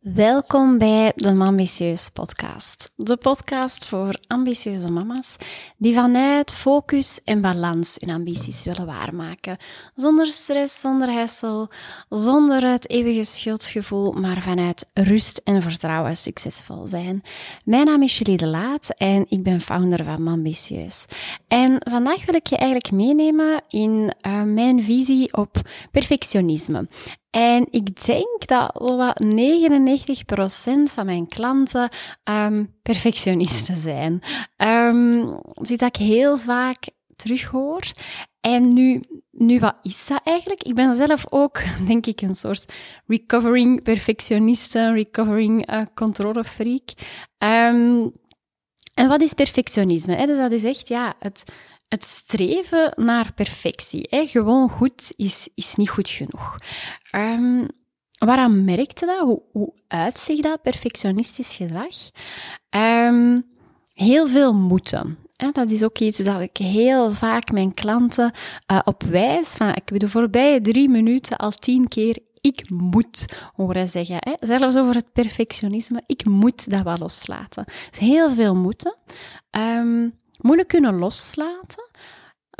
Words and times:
Welkom 0.00 0.78
bij 0.78 1.12
de 1.16 1.30
Ambitieus 1.30 2.08
Podcast. 2.08 2.90
De 2.96 3.16
podcast 3.16 3.84
voor 3.84 4.14
ambitieuze 4.26 4.90
mama's 4.90 5.36
die 5.76 5.94
vanuit 5.94 6.52
focus 6.52 7.20
en 7.24 7.40
balans 7.40 7.96
hun 7.98 8.14
ambities 8.14 8.64
willen 8.64 8.86
waarmaken. 8.86 9.56
Zonder 9.94 10.26
stress, 10.26 10.80
zonder 10.80 11.12
hessel, 11.12 11.68
zonder 12.08 12.70
het 12.70 12.90
eeuwige 12.90 13.24
schuldgevoel, 13.24 14.12
maar 14.12 14.42
vanuit 14.42 14.86
rust 14.94 15.40
en 15.44 15.62
vertrouwen 15.62 16.16
succesvol 16.16 16.86
zijn. 16.86 17.22
Mijn 17.64 17.86
naam 17.86 18.02
is 18.02 18.18
Julie 18.18 18.36
de 18.36 18.46
Laat 18.46 18.94
en 18.96 19.26
ik 19.28 19.42
ben 19.42 19.60
founder 19.60 20.04
van 20.04 20.28
Ambitieus. 20.28 21.04
En 21.48 21.76
vandaag 21.90 22.24
wil 22.24 22.34
ik 22.34 22.46
je 22.46 22.56
eigenlijk 22.56 22.92
meenemen 22.92 23.62
in 23.68 24.14
uh, 24.26 24.42
mijn 24.42 24.82
visie 24.82 25.36
op 25.36 25.56
perfectionisme. 25.90 26.88
En 27.30 27.66
ik 27.70 28.04
denk 28.04 28.46
dat 28.46 28.70
wat 28.74 29.24
99% 29.24 30.92
van 30.92 31.06
mijn 31.06 31.26
klanten 31.26 31.88
um, 32.30 32.74
perfectionisten 32.82 33.76
zijn. 33.76 34.22
Um, 34.56 35.40
dat 35.62 35.82
ik 35.82 35.96
heel 35.96 36.38
vaak 36.38 36.88
terughoor. 37.16 37.82
En 38.40 38.72
nu, 38.72 39.02
nu, 39.30 39.58
wat 39.58 39.76
is 39.82 40.06
dat 40.06 40.20
eigenlijk? 40.24 40.62
Ik 40.62 40.74
ben 40.74 40.94
zelf 40.94 41.24
ook, 41.28 41.62
denk 41.86 42.06
ik, 42.06 42.20
een 42.20 42.34
soort 42.34 42.72
recovering 43.06 43.82
perfectioniste, 43.82 44.92
recovering 44.92 45.72
uh, 45.72 45.82
controlefreak. 45.94 46.90
Um, 47.38 48.12
en 48.94 49.08
wat 49.08 49.20
is 49.20 49.34
perfectionisme? 49.34 50.14
Hè? 50.14 50.26
Dus 50.26 50.36
dat 50.36 50.52
is 50.52 50.64
echt 50.64 50.88
ja, 50.88 51.14
het 51.18 51.42
het 51.90 52.04
streven 52.04 52.92
naar 52.96 53.32
perfectie. 53.34 54.06
Gewoon 54.10 54.68
goed 54.68 55.12
is, 55.16 55.48
is 55.54 55.74
niet 55.74 55.90
goed 55.90 56.08
genoeg. 56.08 56.56
Um, 57.14 57.68
waaraan 58.18 58.64
merkte 58.64 59.06
dat? 59.06 59.20
Hoe, 59.20 59.42
hoe 59.52 59.72
uitzicht 59.88 60.42
dat 60.42 60.62
perfectionistisch 60.62 61.56
gedrag? 61.56 61.96
Um, 62.70 63.46
heel 63.94 64.26
veel 64.28 64.54
moeten. 64.54 65.18
Dat 65.52 65.70
is 65.70 65.84
ook 65.84 65.98
iets 65.98 66.18
dat 66.18 66.40
ik 66.40 66.56
heel 66.56 67.12
vaak 67.12 67.52
mijn 67.52 67.74
klanten 67.74 68.32
uh, 68.72 68.78
op 68.84 69.02
wijs. 69.02 69.48
Van, 69.48 69.68
ik 69.68 69.82
heb 69.88 69.98
de 69.98 70.08
voorbije 70.08 70.60
drie 70.60 70.88
minuten 70.88 71.36
al 71.36 71.50
tien 71.50 71.88
keer 71.88 72.18
ik 72.40 72.70
moet 72.70 73.26
horen 73.54 73.88
zeggen. 73.88 74.36
Zelfs 74.40 74.76
over 74.76 74.94
het 74.94 75.12
perfectionisme, 75.12 76.02
ik 76.06 76.24
moet 76.24 76.70
dat 76.70 76.82
wel 76.82 76.96
loslaten. 76.96 77.64
Dus 77.90 77.98
heel 77.98 78.30
veel 78.30 78.54
moeten. 78.54 78.96
Um, 79.50 80.18
moeilijk 80.40 80.68
kunnen 80.68 80.98
loslaten. 80.98 81.88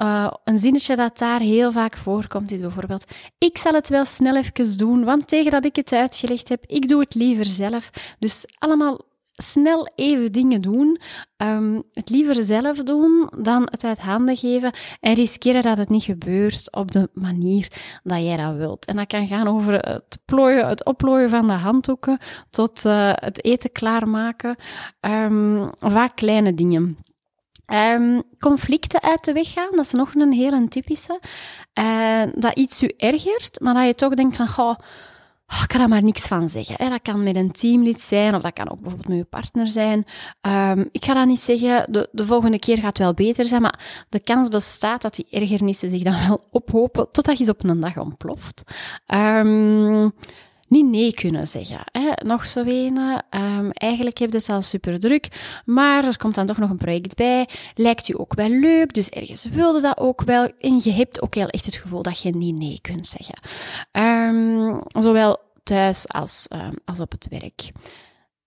Uh, 0.02 0.30
een 0.44 0.56
zinnetje 0.56 0.96
dat 0.96 1.18
daar 1.18 1.40
heel 1.40 1.72
vaak 1.72 1.96
voorkomt 1.96 2.52
is 2.52 2.60
bijvoorbeeld: 2.60 3.04
Ik 3.38 3.58
zal 3.58 3.72
het 3.72 3.88
wel 3.88 4.04
snel 4.04 4.36
even 4.36 4.78
doen, 4.78 5.04
want 5.04 5.28
tegen 5.28 5.50
dat 5.50 5.64
ik 5.64 5.76
het 5.76 5.92
uitgelegd 5.92 6.48
heb, 6.48 6.64
ik 6.66 6.88
doe 6.88 7.00
het 7.00 7.14
liever 7.14 7.44
zelf. 7.44 7.90
Dus 8.18 8.44
allemaal 8.58 9.00
snel 9.42 9.88
even 9.94 10.32
dingen 10.32 10.60
doen. 10.60 11.00
Um, 11.36 11.82
het 11.92 12.10
liever 12.10 12.42
zelf 12.42 12.82
doen 12.82 13.32
dan 13.38 13.62
het 13.70 13.84
uit 13.84 14.00
handen 14.00 14.36
geven 14.36 14.72
en 15.00 15.14
riskeren 15.14 15.62
dat 15.62 15.78
het 15.78 15.88
niet 15.88 16.02
gebeurt 16.02 16.72
op 16.72 16.90
de 16.90 17.08
manier 17.12 17.72
dat 18.02 18.22
jij 18.22 18.36
dat 18.36 18.54
wilt. 18.54 18.84
En 18.84 18.96
dat 18.96 19.06
kan 19.06 19.26
gaan 19.26 19.48
over 19.48 19.72
het, 19.72 20.18
plooien, 20.24 20.68
het 20.68 20.84
oplooien 20.84 21.28
van 21.28 21.46
de 21.46 21.52
handdoeken 21.52 22.18
tot 22.50 22.84
uh, 22.84 23.12
het 23.14 23.44
eten 23.44 23.72
klaarmaken. 23.72 24.56
Um, 25.00 25.70
vaak 25.78 26.16
kleine 26.16 26.54
dingen. 26.54 26.98
Um, 27.72 28.22
conflicten 28.38 29.02
uit 29.02 29.24
de 29.24 29.32
weg 29.32 29.52
gaan, 29.52 29.68
dat 29.70 29.84
is 29.84 29.92
nog 29.92 30.14
een 30.14 30.32
hele 30.32 30.68
typische. 30.68 31.20
Uh, 31.78 32.22
dat 32.34 32.56
iets 32.56 32.82
u 32.82 32.92
ergert, 32.96 33.60
maar 33.60 33.74
dat 33.74 33.86
je 33.86 33.94
toch 33.94 34.14
denkt 34.14 34.36
van, 34.36 34.48
goh, 34.48 34.74
oh, 35.46 35.60
ik 35.62 35.68
kan 35.68 35.78
daar 35.78 35.88
maar 35.88 36.02
niks 36.02 36.26
van 36.26 36.48
zeggen. 36.48 36.74
Hè. 36.78 36.88
Dat 36.88 37.02
kan 37.02 37.22
met 37.22 37.36
een 37.36 37.50
teamlid 37.50 38.00
zijn, 38.00 38.34
of 38.34 38.42
dat 38.42 38.52
kan 38.52 38.70
ook 38.70 38.80
bijvoorbeeld 38.80 39.08
met 39.08 39.16
je 39.16 39.24
partner 39.24 39.68
zijn. 39.68 40.06
Um, 40.40 40.88
ik 40.92 41.04
ga 41.04 41.14
dat 41.14 41.26
niet 41.26 41.40
zeggen, 41.40 41.92
de, 41.92 42.08
de 42.12 42.24
volgende 42.24 42.58
keer 42.58 42.76
gaat 42.76 42.86
het 42.86 42.98
wel 42.98 43.14
beter 43.14 43.44
zijn, 43.44 43.62
maar 43.62 44.06
de 44.08 44.20
kans 44.20 44.48
bestaat 44.48 45.02
dat 45.02 45.14
die 45.14 45.26
ergernissen 45.30 45.90
zich 45.90 46.02
dan 46.02 46.26
wel 46.26 46.44
ophopen, 46.50 47.08
totdat 47.12 47.38
je 47.38 47.48
op 47.48 47.64
een 47.64 47.80
dag 47.80 47.98
ontploft. 47.98 48.62
Um, 49.14 50.12
niet 50.70 50.86
nee 50.86 51.14
kunnen 51.14 51.48
zeggen. 51.48 51.80
Hè? 51.92 52.10
Nog 52.24 52.46
zo 52.46 52.62
een. 52.66 52.96
Um, 53.30 53.70
eigenlijk 53.70 54.18
heb 54.18 54.30
je 54.30 54.36
het 54.36 54.48
al 54.48 54.62
super 54.62 55.00
druk, 55.00 55.28
maar 55.64 56.04
er 56.04 56.16
komt 56.16 56.34
dan 56.34 56.46
toch 56.46 56.58
nog 56.58 56.70
een 56.70 56.76
project 56.76 57.16
bij. 57.16 57.48
Lijkt 57.74 58.08
u 58.08 58.14
ook 58.18 58.34
wel 58.34 58.48
leuk, 58.48 58.94
dus 58.94 59.08
ergens 59.08 59.44
wilde 59.44 59.80
dat 59.80 59.98
ook 59.98 60.22
wel. 60.22 60.48
En 60.58 60.80
je 60.82 60.92
hebt 60.92 61.22
ook 61.22 61.34
heel 61.34 61.48
echt 61.48 61.66
het 61.66 61.76
gevoel 61.76 62.02
dat 62.02 62.22
je 62.22 62.30
niet 62.30 62.58
nee 62.58 62.78
kunt 62.80 63.06
zeggen. 63.06 63.38
Um, 63.92 64.80
zowel 65.02 65.38
thuis 65.62 66.08
als, 66.08 66.46
um, 66.52 66.74
als 66.84 67.00
op 67.00 67.10
het 67.10 67.28
werk. 67.28 67.68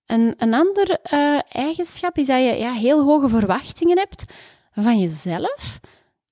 En 0.06 0.34
een 0.38 0.54
ander 0.54 1.00
uh, 1.14 1.40
eigenschap 1.50 2.18
is 2.18 2.28
dat 2.28 2.40
je 2.40 2.56
ja, 2.56 2.74
heel 2.74 3.04
hoge 3.04 3.28
verwachtingen 3.28 3.98
hebt 3.98 4.26
van 4.74 5.00
jezelf 5.00 5.80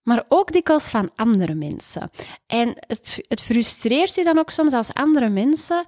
maar 0.03 0.23
ook 0.27 0.51
dikwijls 0.51 0.89
van 0.89 1.11
andere 1.15 1.55
mensen. 1.55 2.09
En 2.47 2.67
het, 2.87 3.19
het 3.27 3.41
frustreert 3.41 4.15
je 4.15 4.23
dan 4.23 4.39
ook 4.39 4.49
soms 4.49 4.73
als 4.73 4.93
andere 4.93 5.29
mensen 5.29 5.85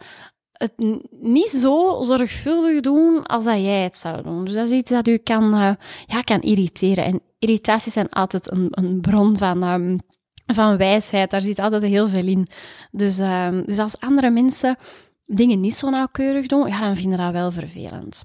het 0.54 0.74
niet 1.22 1.50
zo 1.50 2.02
zorgvuldig 2.02 2.80
doen 2.82 3.26
als 3.26 3.44
dat 3.44 3.56
jij 3.56 3.84
het 3.84 3.98
zou 3.98 4.22
doen. 4.24 4.46
Dus 4.46 4.54
dat 4.54 4.66
is 4.66 4.72
iets 4.72 4.90
dat 4.92 5.08
u 5.08 5.18
kan, 5.18 5.54
uh, 5.54 5.72
ja, 6.06 6.22
kan 6.22 6.42
irriteren. 6.42 7.04
En 7.04 7.22
irritaties 7.40 7.94
zijn 7.94 8.10
altijd 8.10 8.52
een, 8.52 8.68
een 8.70 9.02
bron 9.02 9.38
van, 9.38 9.64
um, 9.64 10.00
van 10.46 10.78
wijsheid. 10.78 11.32
Daar 11.32 11.42
zit 11.42 11.60
altijd 11.60 11.84
heel 11.84 12.08
veel 12.08 12.26
in. 12.28 12.48
Dus, 12.92 13.20
um, 13.20 13.64
dus 13.66 13.78
als 13.78 14.00
andere 14.00 14.30
mensen 14.30 14.76
dingen 15.26 15.60
niet 15.60 15.76
zo 15.76 15.90
nauwkeurig 15.90 16.48
doen, 16.48 16.68
ja, 16.68 16.80
dan 16.80 16.96
vinden 16.96 17.18
dat 17.18 17.32
wel 17.32 17.52
vervelend. 17.52 18.22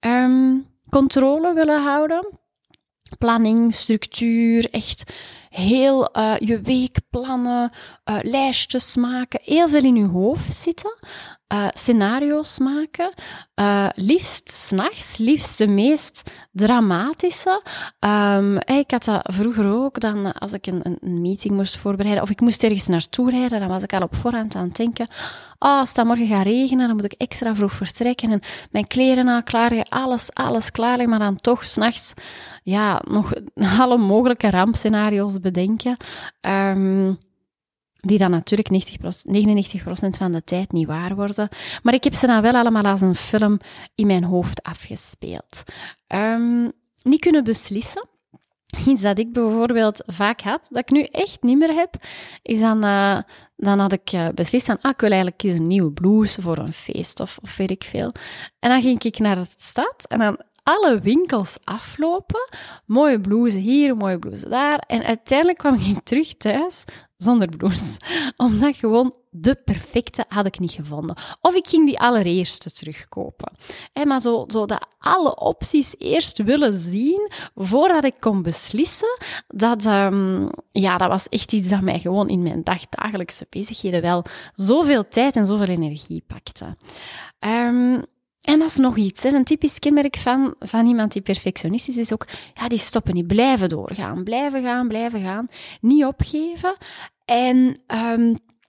Um, 0.00 0.66
controle 0.88 1.54
willen 1.54 1.82
houden 1.82 2.28
planning, 3.18 3.74
structuur, 3.74 4.70
echt 4.70 5.12
heel 5.50 6.08
uh, 6.16 6.34
je 6.38 6.60
week 6.60 6.98
plannen, 7.10 7.72
uh, 8.04 8.16
lijstjes 8.22 8.96
maken, 8.96 9.40
heel 9.44 9.68
veel 9.68 9.82
in 9.84 9.96
je 9.96 10.06
hoofd 10.06 10.56
zitten, 10.56 10.98
uh, 11.54 11.66
scenario's 11.70 12.58
maken, 12.58 13.12
liefst 13.94 14.50
s'nachts, 14.50 15.16
liefst 15.16 15.58
de 15.58 15.66
meest 15.66 16.30
dramatische. 16.52 17.62
Um, 18.00 18.56
ik 18.56 18.90
had 18.90 19.04
dat 19.04 19.20
vroeger 19.22 19.66
ook, 19.66 20.00
dan 20.00 20.32
als 20.32 20.52
ik 20.52 20.66
een, 20.66 20.80
een, 20.82 21.20
meeting 21.20 21.54
moest 21.54 21.76
voorbereiden 21.76 22.22
of 22.22 22.30
ik 22.30 22.40
moest 22.40 22.62
ergens 22.62 22.86
naartoe 22.86 23.30
rijden, 23.30 23.60
dan 23.60 23.68
was 23.68 23.82
ik 23.82 23.92
al 23.92 24.00
op 24.00 24.16
voorhand 24.16 24.54
aan 24.54 24.66
het 24.66 24.76
denken, 24.76 25.06
oh, 25.58 25.78
als 25.78 25.92
het 25.92 26.06
morgen 26.06 26.26
gaat 26.26 26.44
regenen, 26.44 26.86
dan 26.86 26.96
moet 26.96 27.04
ik 27.04 27.12
extra 27.12 27.54
vroeg 27.54 27.72
vertrekken 27.72 28.30
en 28.30 28.40
mijn 28.70 28.86
kleren 28.86 29.28
al 29.28 29.42
klaar, 29.42 29.86
alles, 29.88 30.32
alles 30.32 30.70
klaar, 30.70 31.08
maar 31.08 31.18
dan 31.18 31.36
toch 31.36 31.64
s'nachts 31.64 32.12
ja, 32.62 33.00
nog 33.08 33.32
alle 33.80 33.98
mogelijke 33.98 34.50
rampscenario's 34.50 35.40
bedenken. 35.40 35.96
Um, 36.40 37.18
die 38.04 38.18
dan 38.18 38.30
natuurlijk 38.30 38.68
90%, 38.70 38.96
99% 39.02 40.08
van 40.10 40.32
de 40.32 40.44
tijd 40.44 40.72
niet 40.72 40.86
waar 40.86 41.14
worden. 41.14 41.48
Maar 41.82 41.94
ik 41.94 42.04
heb 42.04 42.14
ze 42.14 42.26
dan 42.26 42.42
wel 42.42 42.52
allemaal 42.52 42.84
als 42.84 43.00
een 43.00 43.14
film 43.14 43.58
in 43.94 44.06
mijn 44.06 44.24
hoofd 44.24 44.62
afgespeeld. 44.62 45.62
Um, 46.08 46.72
niet 47.02 47.20
kunnen 47.20 47.44
beslissen. 47.44 48.08
Iets 48.86 49.02
dat 49.02 49.18
ik 49.18 49.32
bijvoorbeeld 49.32 50.02
vaak 50.06 50.40
had, 50.40 50.66
dat 50.70 50.82
ik 50.82 50.90
nu 50.90 51.02
echt 51.02 51.42
niet 51.42 51.58
meer 51.58 51.74
heb, 51.74 51.94
is 52.42 52.60
dan, 52.60 52.84
uh, 52.84 53.18
dan 53.56 53.78
had 53.78 53.92
ik 53.92 54.12
uh, 54.12 54.28
beslist 54.34 54.66
van, 54.66 54.78
ah, 54.80 54.90
ik 54.90 55.00
wil 55.00 55.10
eigenlijk 55.10 55.42
een 55.42 55.66
nieuwe 55.66 55.92
blouse 55.92 56.42
voor 56.42 56.58
een 56.58 56.72
feest 56.72 57.20
of, 57.20 57.38
of 57.42 57.56
weet 57.56 57.70
ik 57.70 57.84
veel. 57.84 58.12
En 58.58 58.70
dan 58.70 58.82
ging 58.82 59.02
ik 59.02 59.18
naar 59.18 59.36
de 59.36 59.46
stad 59.56 60.04
en 60.08 60.18
dan 60.18 60.38
alle 60.64 61.00
winkels 61.00 61.58
aflopen. 61.64 62.48
Mooie 62.86 63.20
blouse 63.20 63.58
hier, 63.58 63.96
mooie 63.96 64.18
blouse 64.18 64.48
daar. 64.48 64.78
En 64.78 65.04
uiteindelijk 65.04 65.58
kwam 65.58 65.74
ik 65.74 66.00
terug 66.04 66.36
thuis 66.36 66.84
zonder 67.16 67.48
blouse. 67.48 68.00
Omdat 68.36 68.76
gewoon 68.76 69.14
de 69.30 69.54
perfecte 69.54 70.24
had 70.28 70.46
ik 70.46 70.58
niet 70.58 70.70
gevonden. 70.70 71.16
Of 71.40 71.54
ik 71.54 71.68
ging 71.68 71.86
die 71.86 72.00
allereerste 72.00 72.70
terugkopen. 72.70 73.52
maar 74.04 74.20
zo, 74.20 74.44
zo 74.48 74.66
dat 74.66 74.86
alle 74.98 75.36
opties 75.36 75.94
eerst 75.98 76.42
willen 76.42 76.72
zien 76.72 77.30
voordat 77.54 78.04
ik 78.04 78.14
kon 78.18 78.42
beslissen, 78.42 79.18
dat, 79.48 79.84
um, 79.84 80.50
ja, 80.72 80.96
dat 80.96 81.08
was 81.08 81.28
echt 81.28 81.52
iets 81.52 81.68
dat 81.68 81.80
mij 81.80 81.98
gewoon 81.98 82.28
in 82.28 82.42
mijn 82.42 82.62
dagdagelijkse 82.62 83.46
bezigheden 83.50 84.02
wel 84.02 84.24
zoveel 84.54 85.04
tijd 85.04 85.36
en 85.36 85.46
zoveel 85.46 85.66
energie 85.66 86.24
pakte. 86.26 86.76
Um, 87.40 88.04
en 88.44 88.58
dat 88.58 88.68
is 88.68 88.76
nog 88.76 88.96
iets. 88.96 89.22
Hè. 89.22 89.28
Een 89.28 89.44
typisch 89.44 89.78
kenmerk 89.78 90.16
van, 90.16 90.54
van 90.58 90.86
iemand 90.86 91.12
die 91.12 91.22
perfectionistisch 91.22 91.96
is 91.96 92.12
ook, 92.12 92.26
ja, 92.54 92.68
die 92.68 92.78
stoppen 92.78 93.14
niet, 93.14 93.26
blijven 93.26 93.68
doorgaan, 93.68 94.24
blijven 94.24 94.62
gaan, 94.62 94.88
blijven 94.88 95.22
gaan, 95.22 95.48
niet 95.80 96.04
opgeven. 96.04 96.76
En 97.24 97.82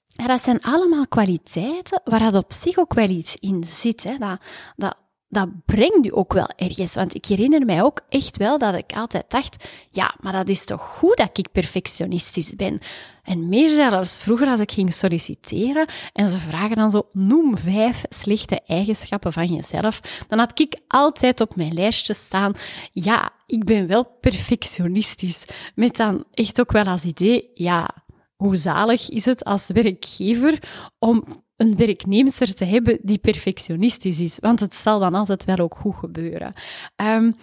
ja, 0.08 0.28
dat 0.28 0.42
zijn 0.42 0.62
allemaal 0.62 1.08
kwaliteiten 1.08 2.02
waar 2.04 2.20
dat 2.20 2.36
op 2.36 2.54
zich 2.54 2.78
ook 2.78 2.94
wel 2.94 3.10
iets 3.10 3.36
in 3.40 3.64
zit. 3.64 4.04
Hè. 4.04 4.18
Dat, 4.18 4.42
dat, 4.76 4.98
dat 5.28 5.66
brengt 5.66 6.06
u 6.06 6.10
ook 6.14 6.34
wel 6.34 6.50
ergens. 6.56 6.94
Want 6.94 7.16
ik 7.16 7.26
herinner 7.26 7.66
mij 7.66 7.84
ook 7.84 8.02
echt 8.10 8.38
wel 8.38 8.58
dat 8.58 8.74
ik 8.76 8.94
altijd 8.94 9.26
dacht, 9.28 9.70
ja, 9.92 10.16
maar 10.20 10.32
dat 10.32 10.50
is 10.50 10.66
toch 10.66 10.82
goed 10.82 11.18
dat 11.18 11.38
ik 11.38 11.52
perfectionistisch 11.52 12.56
ben. 12.56 12.80
En 13.26 13.50
meer 13.50 13.70
zelfs, 13.70 14.18
vroeger 14.18 14.48
als 14.48 14.60
ik 14.60 14.72
ging 14.72 14.94
solliciteren 14.94 15.86
en 16.14 16.30
ze 16.30 16.40
vragen 16.40 16.76
dan 16.76 16.92
zo, 16.92 17.08
noem 17.12 17.58
vijf 17.58 18.04
slechte 18.10 18.62
eigenschappen 18.66 19.34
van 19.34 19.46
jezelf, 19.46 20.26
dan 20.28 20.40
had 20.40 20.60
ik 20.60 20.80
altijd 20.88 21.42
op 21.42 21.56
mijn 21.56 21.74
lijstje 21.74 22.14
staan, 22.14 22.54
ja, 22.92 23.30
ik 23.46 23.64
ben 23.64 23.88
wel 23.88 24.18
perfectionistisch. 24.22 25.46
Met 25.76 25.96
dan 25.96 26.24
echt 26.32 26.60
ook 26.60 26.72
wel 26.72 26.86
als 26.86 27.04
idee, 27.04 27.52
ja, 27.54 27.90
hoe 28.36 28.56
zalig 28.56 29.10
is 29.10 29.26
het 29.26 29.44
als 29.44 29.68
werkgever 29.68 30.60
om 31.00 31.24
een 31.56 31.78
werknemer 31.78 32.54
te 32.54 32.66
hebben 32.66 33.00
die 33.02 33.18
perfectionistisch 33.18 34.20
is? 34.20 34.38
Want 34.40 34.60
het 34.60 34.76
zal 34.76 35.00
dan 35.00 35.14
altijd 35.14 35.46
wel 35.46 35.58
ook 35.58 35.76
goed 35.76 35.96
gebeuren. 35.96 36.54
Um, 36.96 37.36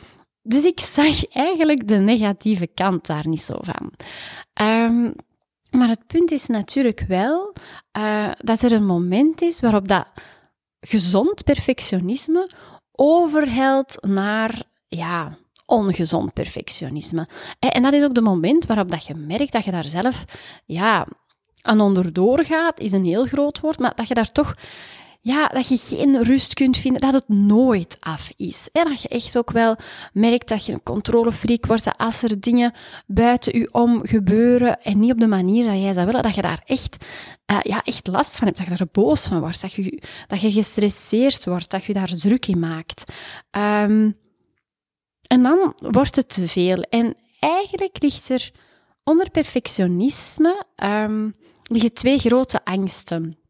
dus 0.43 0.65
ik 0.65 0.81
zag 0.81 1.29
eigenlijk 1.29 1.89
de 1.89 1.97
negatieve 1.97 2.67
kant 2.67 3.07
daar 3.07 3.29
niet 3.29 3.43
zo 3.43 3.57
van. 3.61 3.93
Um, 4.67 5.15
maar 5.73 5.89
het 5.89 6.07
punt 6.07 6.31
is 6.31 6.47
natuurlijk 6.47 7.05
wel 7.09 7.53
uh, 7.99 8.31
dat 8.39 8.63
er 8.63 8.73
een 8.73 8.87
moment 8.87 9.43
is 9.43 9.61
waarop 9.61 9.89
dat 9.89 10.07
gezond 10.81 11.45
perfectionisme 11.45 12.51
overhelt 12.93 13.97
naar 14.01 14.63
ja, 14.89 15.39
ongezond 15.67 16.33
perfectionisme. 16.33 17.29
En 17.59 17.83
dat 17.83 17.93
is 17.93 18.05
ook 18.05 18.15
de 18.15 18.21
moment 18.21 18.67
waarop 18.67 18.91
dat 18.91 19.07
je 19.07 19.15
merkt 19.15 19.53
dat 19.53 19.65
je 19.65 19.71
daar 19.71 19.89
zelf 19.89 20.25
ja, 20.65 21.07
aan 21.63 21.81
onderdoor 21.81 22.45
gaat, 22.45 22.81
is 22.81 22.93
een 22.93 23.05
heel 23.05 23.27
groot 23.27 23.61
woord, 23.61 23.79
maar 23.79 23.95
dat 23.95 24.09
je 24.09 24.15
daar 24.15 24.33
toch 24.33 24.55
ja, 25.25 25.47
dat 25.47 25.69
je 25.69 25.77
geen 25.77 26.23
rust 26.23 26.55
kunt 26.55 26.77
vinden, 26.77 27.01
dat 27.01 27.13
het 27.13 27.29
nooit 27.29 27.97
af 28.01 28.33
is. 28.37 28.69
En 28.73 28.89
dat 28.89 29.03
je 29.03 29.09
echt 29.09 29.39
ook 29.39 29.51
wel 29.51 29.77
merkt 30.13 30.49
dat 30.49 30.67
je 30.67 30.73
een 30.73 30.83
controlefreak 30.83 31.67
wordt, 31.67 31.85
dat 31.85 31.99
als 31.99 32.23
er 32.23 32.41
dingen 32.41 32.73
buiten 33.07 33.59
je 33.59 33.73
om 33.73 34.07
gebeuren 34.07 34.83
en 34.83 34.99
niet 34.99 35.13
op 35.13 35.19
de 35.19 35.27
manier 35.27 35.65
dat 35.65 35.83
jij 35.83 35.93
zou 35.93 36.07
willen, 36.07 36.23
dat 36.23 36.35
je 36.35 36.43
daar 36.43 36.63
echt, 36.65 37.05
uh, 37.53 37.59
ja, 37.63 37.83
echt 37.83 38.07
last 38.07 38.37
van 38.37 38.47
hebt, 38.47 38.59
dat 38.59 38.69
je 38.69 38.75
daar 38.77 38.89
boos 38.93 39.27
van 39.27 39.41
wordt, 39.41 39.61
dat 39.61 39.73
je, 39.73 40.03
dat 40.27 40.41
je 40.41 40.53
gestresseerd 40.53 41.45
wordt, 41.45 41.71
dat 41.71 41.85
je 41.85 41.93
daar 41.93 42.15
druk 42.15 42.47
in 42.47 42.59
maakt. 42.59 43.13
Um, 43.51 44.17
en 45.27 45.43
dan 45.43 45.75
wordt 45.77 46.17
het 46.17 46.29
te 46.29 46.49
veel. 46.49 46.83
En 46.83 47.15
eigenlijk 47.39 48.03
ligt 48.03 48.29
er 48.29 48.51
onder 49.05 49.31
perfectionisme 49.31 50.65
um, 50.85 51.35
liggen 51.63 51.93
twee 51.93 52.19
grote 52.19 52.65
angsten. 52.65 53.42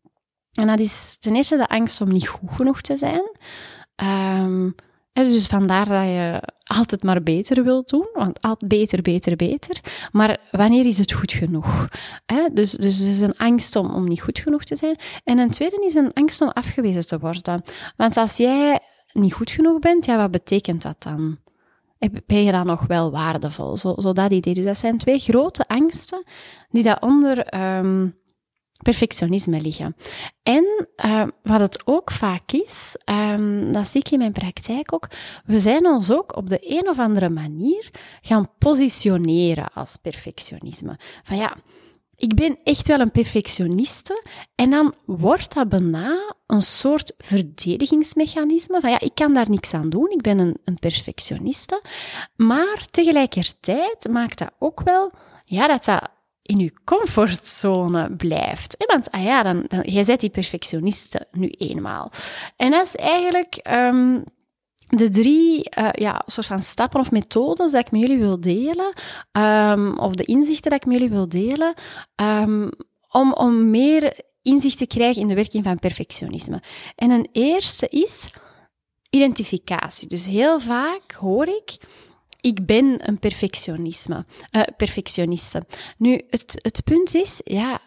En 0.53 0.67
dat 0.67 0.81
is 0.81 1.17
ten 1.19 1.37
eerste 1.37 1.57
de 1.57 1.69
angst 1.69 2.01
om 2.01 2.09
niet 2.09 2.29
goed 2.29 2.51
genoeg 2.51 2.81
te 2.81 2.97
zijn. 2.97 3.31
Um, 4.43 4.75
dus 5.13 5.47
vandaar 5.47 5.89
dat 5.89 6.01
je 6.01 6.43
altijd 6.65 7.03
maar 7.03 7.23
beter 7.23 7.65
wilt 7.65 7.89
doen, 7.89 8.09
want 8.15 8.43
altijd 8.43 8.71
beter, 8.71 9.03
beter, 9.03 9.37
beter. 9.37 9.81
Maar 10.13 10.39
wanneer 10.51 10.87
is 10.87 10.99
het 10.99 11.13
goed 11.13 11.33
genoeg? 11.33 11.89
Dus, 12.53 12.71
dus 12.71 12.99
het 12.99 13.09
is 13.09 13.21
een 13.21 13.37
angst 13.37 13.77
om, 13.77 13.91
om 13.91 14.09
niet 14.09 14.21
goed 14.21 14.39
genoeg 14.39 14.65
te 14.65 14.77
zijn. 14.77 14.97
En 15.25 15.39
een 15.39 15.51
tweede 15.51 15.85
is 15.85 15.95
een 15.95 16.13
angst 16.13 16.41
om 16.41 16.49
afgewezen 16.49 17.07
te 17.07 17.19
worden. 17.19 17.63
Want 17.97 18.17
als 18.17 18.37
jij 18.37 18.81
niet 19.13 19.33
goed 19.33 19.51
genoeg 19.51 19.79
bent, 19.79 20.07
ja, 20.07 20.17
wat 20.17 20.31
betekent 20.31 20.83
dat 20.83 21.03
dan? 21.03 21.39
Ben 22.27 22.45
je 22.45 22.53
dan 22.53 22.67
nog 22.67 22.87
wel 22.87 23.11
waardevol? 23.11 23.77
Zo, 23.77 23.95
zo 23.99 24.13
dat 24.13 24.33
idee. 24.33 24.55
Dus 24.55 24.65
dat 24.65 24.77
zijn 24.77 24.99
twee 24.99 25.19
grote 25.19 25.69
angsten 25.69 26.25
die 26.71 26.83
daaronder 26.83 27.55
um, 27.79 28.21
perfectionisme 28.83 29.61
liggen. 29.61 29.97
En 30.43 30.89
uh, 31.05 31.23
wat 31.43 31.61
het 31.61 31.83
ook 31.85 32.11
vaak 32.11 32.53
is, 32.53 32.97
um, 33.05 33.73
dat 33.73 33.89
zie 33.89 34.01
ik 34.01 34.11
in 34.11 34.19
mijn 34.19 34.33
praktijk 34.33 34.95
ook, 34.95 35.09
we 35.45 35.59
zijn 35.59 35.87
ons 35.87 36.11
ook 36.11 36.37
op 36.37 36.49
de 36.49 36.79
een 36.79 36.89
of 36.89 36.99
andere 36.99 37.29
manier 37.29 37.91
gaan 38.21 38.47
positioneren 38.59 39.73
als 39.73 39.97
perfectionisme. 39.97 40.99
Van 41.23 41.37
ja, 41.37 41.57
ik 42.17 42.35
ben 42.35 42.59
echt 42.65 42.89
wel 42.89 43.01
een 43.01 43.11
perfectioniste. 43.11 44.25
En 44.55 44.71
dan 44.71 44.95
wordt 45.07 45.55
dat 45.55 45.69
bijna 45.69 46.35
een 46.47 46.63
soort 46.63 47.13
verdedigingsmechanisme. 47.19 48.81
Van 48.81 48.91
ja, 48.91 49.01
ik 49.01 49.15
kan 49.15 49.35
daar 49.35 49.51
niks 49.51 49.75
aan 49.75 49.91
doen. 49.91 50.11
Ik 50.11 50.21
ben 50.21 50.39
een, 50.39 50.57
een 50.65 50.79
perfectioniste. 50.79 51.83
Maar 52.37 52.87
tegelijkertijd 52.91 54.09
maakt 54.11 54.39
dat 54.39 54.51
ook 54.59 54.81
wel 54.81 55.11
ja, 55.45 55.67
dat 55.67 55.85
dat 55.85 56.11
in 56.53 56.59
je 56.59 56.73
comfortzone 56.85 58.17
blijft. 58.17 58.85
Want 58.87 59.11
ah 59.11 59.23
ja, 59.23 59.43
dan, 59.43 59.67
jij 59.83 60.05
bent 60.05 60.21
die 60.21 60.31
perfectioniste 60.31 61.27
nu 61.31 61.49
eenmaal. 61.49 62.13
En 62.57 62.71
dat 62.71 62.87
is 62.87 62.97
eigenlijk 62.97 63.61
um, 63.71 64.25
de 64.87 65.11
drie 65.11 65.71
uh, 65.79 65.89
ja, 65.93 66.23
soort 66.27 66.47
van 66.47 66.63
stappen 66.63 67.01
of 67.01 67.11
methodes 67.11 67.73
dat 67.73 67.87
ik 67.87 67.91
met 67.91 68.01
jullie 68.01 68.19
wil 68.19 68.41
delen, 68.41 68.93
um, 69.33 69.99
of 69.99 70.15
de 70.15 70.25
inzichten 70.25 70.71
dat 70.71 70.81
ik 70.81 70.87
met 70.87 70.95
jullie 70.95 71.11
wil 71.11 71.29
delen, 71.29 71.75
um, 72.23 72.71
om, 73.09 73.33
om 73.33 73.71
meer 73.71 74.21
inzicht 74.43 74.79
te 74.79 74.87
krijgen 74.87 75.23
in 75.23 75.29
de 75.29 75.35
werking 75.35 75.65
van 75.65 75.79
perfectionisme. 75.79 76.63
En 76.95 77.11
een 77.11 77.29
eerste 77.33 77.89
is 77.89 78.31
identificatie. 79.11 80.09
Dus 80.09 80.27
heel 80.27 80.61
vaak 80.61 81.13
hoor 81.13 81.47
ik 81.47 81.77
ik 82.43 82.67
ben 82.67 83.09
een 83.09 83.19
perfectionisme, 83.19 84.25
uh, 84.51 84.63
perfectioniste. 84.77 85.67
Nu, 85.99 86.21
het, 86.31 86.59
het 86.63 86.85
punt 86.85 87.15
is, 87.15 87.41
ja, 87.45 87.81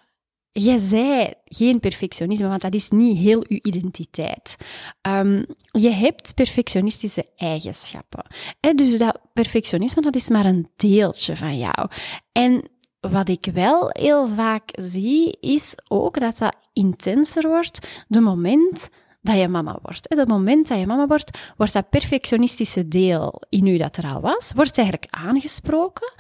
jij 0.52 0.78
zei 0.78 1.34
geen 1.46 1.80
perfectionisme, 1.80 2.48
want 2.48 2.62
dat 2.62 2.74
is 2.74 2.90
niet 2.90 3.18
heel 3.18 3.44
uw 3.48 3.60
identiteit. 3.62 4.56
Um, 5.02 5.46
je 5.72 5.90
hebt 5.90 6.34
perfectionistische 6.34 7.26
eigenschappen. 7.36 8.26
Hè? 8.60 8.74
Dus 8.74 8.98
dat 8.98 9.20
perfectionisme, 9.34 10.02
dat 10.02 10.16
is 10.16 10.30
maar 10.30 10.46
een 10.46 10.70
deeltje 10.76 11.38
van 11.38 11.58
jou. 11.58 11.90
En 12.32 12.70
wat 13.00 13.30
ik 13.30 13.46
wel 13.54 13.90
heel 13.92 14.28
vaak 14.28 14.70
zie, 14.72 15.38
is 15.40 15.76
ook 15.88 16.20
dat 16.20 16.38
dat 16.38 16.58
intenser 16.74 17.48
wordt 17.48 17.88
de 18.08 18.20
moment 18.20 18.90
dat 19.26 19.38
je 19.38 19.48
mama 19.48 19.80
wordt. 19.82 20.10
Op 20.10 20.18
het 20.18 20.28
moment 20.28 20.68
dat 20.68 20.80
je 20.80 20.86
mama 20.86 21.08
wordt, 21.08 21.40
wordt 21.58 21.74
dat 21.74 21.90
perfectionistische 21.90 22.88
deel 22.88 23.42
in 23.50 23.68
u 23.68 23.78
dat 23.78 23.98
er 23.98 24.06
al 24.06 24.22
was, 24.22 24.52
wordt 24.56 24.78
eigenlijk 24.78 25.08
aangesproken. 25.10 26.14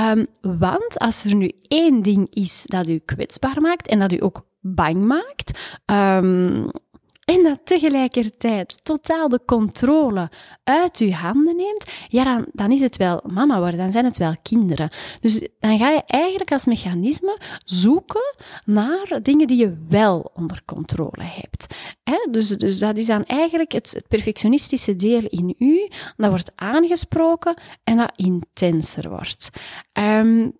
Um, 0.00 0.26
want 0.40 0.98
als 0.98 1.24
er 1.24 1.34
nu 1.34 1.52
één 1.68 2.02
ding 2.02 2.26
is 2.34 2.62
dat 2.64 2.88
u 2.88 2.98
kwetsbaar 2.98 3.60
maakt 3.60 3.88
en 3.88 3.98
dat 3.98 4.12
u 4.12 4.22
ook 4.22 4.46
bang 4.60 5.04
maakt, 5.04 5.58
um, 5.86 6.70
en 7.32 7.42
dat 7.42 7.58
tegelijkertijd 7.64 8.84
totaal 8.84 9.28
de 9.28 9.40
controle 9.46 10.30
uit 10.64 10.98
je 10.98 11.14
handen 11.14 11.56
neemt, 11.56 11.90
ja, 12.08 12.24
dan, 12.24 12.46
dan 12.52 12.72
is 12.72 12.80
het 12.80 12.96
wel 12.96 13.22
mama 13.32 13.58
worden, 13.58 13.78
dan 13.78 13.92
zijn 13.92 14.04
het 14.04 14.18
wel 14.18 14.34
kinderen. 14.42 14.90
Dus 15.20 15.48
dan 15.58 15.78
ga 15.78 15.90
je 15.90 16.02
eigenlijk 16.06 16.52
als 16.52 16.66
mechanisme 16.66 17.38
zoeken 17.64 18.34
naar 18.64 19.18
dingen 19.22 19.46
die 19.46 19.58
je 19.58 19.76
wel 19.88 20.30
onder 20.34 20.62
controle 20.64 21.22
hebt. 21.22 21.66
Dus, 22.30 22.48
dus 22.48 22.78
dat 22.78 22.96
is 22.96 23.06
dan 23.06 23.24
eigenlijk 23.24 23.72
het, 23.72 24.02
perfectionistische 24.08 24.96
deel 24.96 25.22
in 25.28 25.54
u, 25.58 25.88
dat 26.16 26.30
wordt 26.30 26.52
aangesproken 26.54 27.54
en 27.84 27.96
dat 27.96 28.12
intenser 28.16 29.10
wordt. 29.10 29.50
Um, 29.92 30.52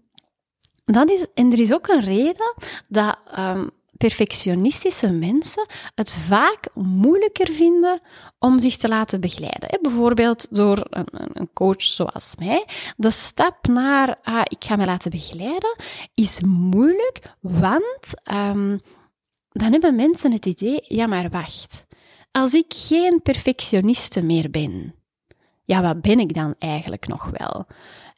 dat 0.84 1.10
is, 1.10 1.26
en 1.34 1.52
er 1.52 1.60
is 1.60 1.72
ook 1.72 1.88
een 1.88 2.00
reden 2.00 2.54
dat 2.88 3.18
um, 3.38 3.70
perfectionistische 4.02 5.10
mensen 5.10 5.66
het 5.94 6.12
vaak 6.12 6.68
moeilijker 6.74 7.52
vinden 7.52 8.00
om 8.38 8.58
zich 8.58 8.76
te 8.76 8.88
laten 8.88 9.20
begeleiden. 9.20 9.78
Bijvoorbeeld 9.82 10.46
door 10.50 10.86
een, 10.90 11.50
coach 11.52 11.82
zoals 11.82 12.34
mij. 12.38 12.64
De 12.96 13.10
stap 13.10 13.66
naar, 13.66 14.18
ah, 14.22 14.40
ik 14.44 14.64
ga 14.64 14.76
me 14.76 14.84
laten 14.84 15.10
begeleiden, 15.10 15.76
is 16.14 16.40
moeilijk, 16.46 17.18
want 17.40 18.14
um, 18.32 18.80
dan 19.48 19.72
hebben 19.72 19.94
mensen 19.94 20.32
het 20.32 20.46
idee, 20.46 20.84
ja 20.88 21.06
maar 21.06 21.30
wacht, 21.30 21.86
als 22.30 22.54
ik 22.54 22.66
geen 22.68 23.20
perfectioniste 23.22 24.22
meer 24.22 24.50
ben, 24.50 24.94
ja 25.64 25.82
wat 25.82 26.00
ben 26.00 26.18
ik 26.18 26.34
dan 26.34 26.54
eigenlijk 26.58 27.08
nog 27.08 27.30
wel? 27.38 27.66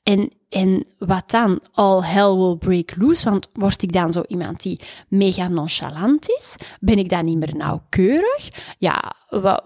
En, 0.04 0.30
en 0.48 0.86
wat 0.98 1.30
dan? 1.30 1.60
All 1.72 2.02
hell 2.02 2.34
will 2.34 2.56
break 2.56 2.96
loose. 2.96 3.30
Want 3.30 3.48
word 3.52 3.82
ik 3.82 3.92
dan 3.92 4.12
zo 4.12 4.22
iemand 4.26 4.62
die 4.62 4.80
mega 5.08 5.48
nonchalant 5.48 6.28
is? 6.28 6.56
Ben 6.80 6.98
ik 6.98 7.08
dan 7.08 7.24
niet 7.24 7.38
meer 7.38 7.56
nauwkeurig? 7.56 8.48
Ja, 8.78 9.12
wat, 9.28 9.62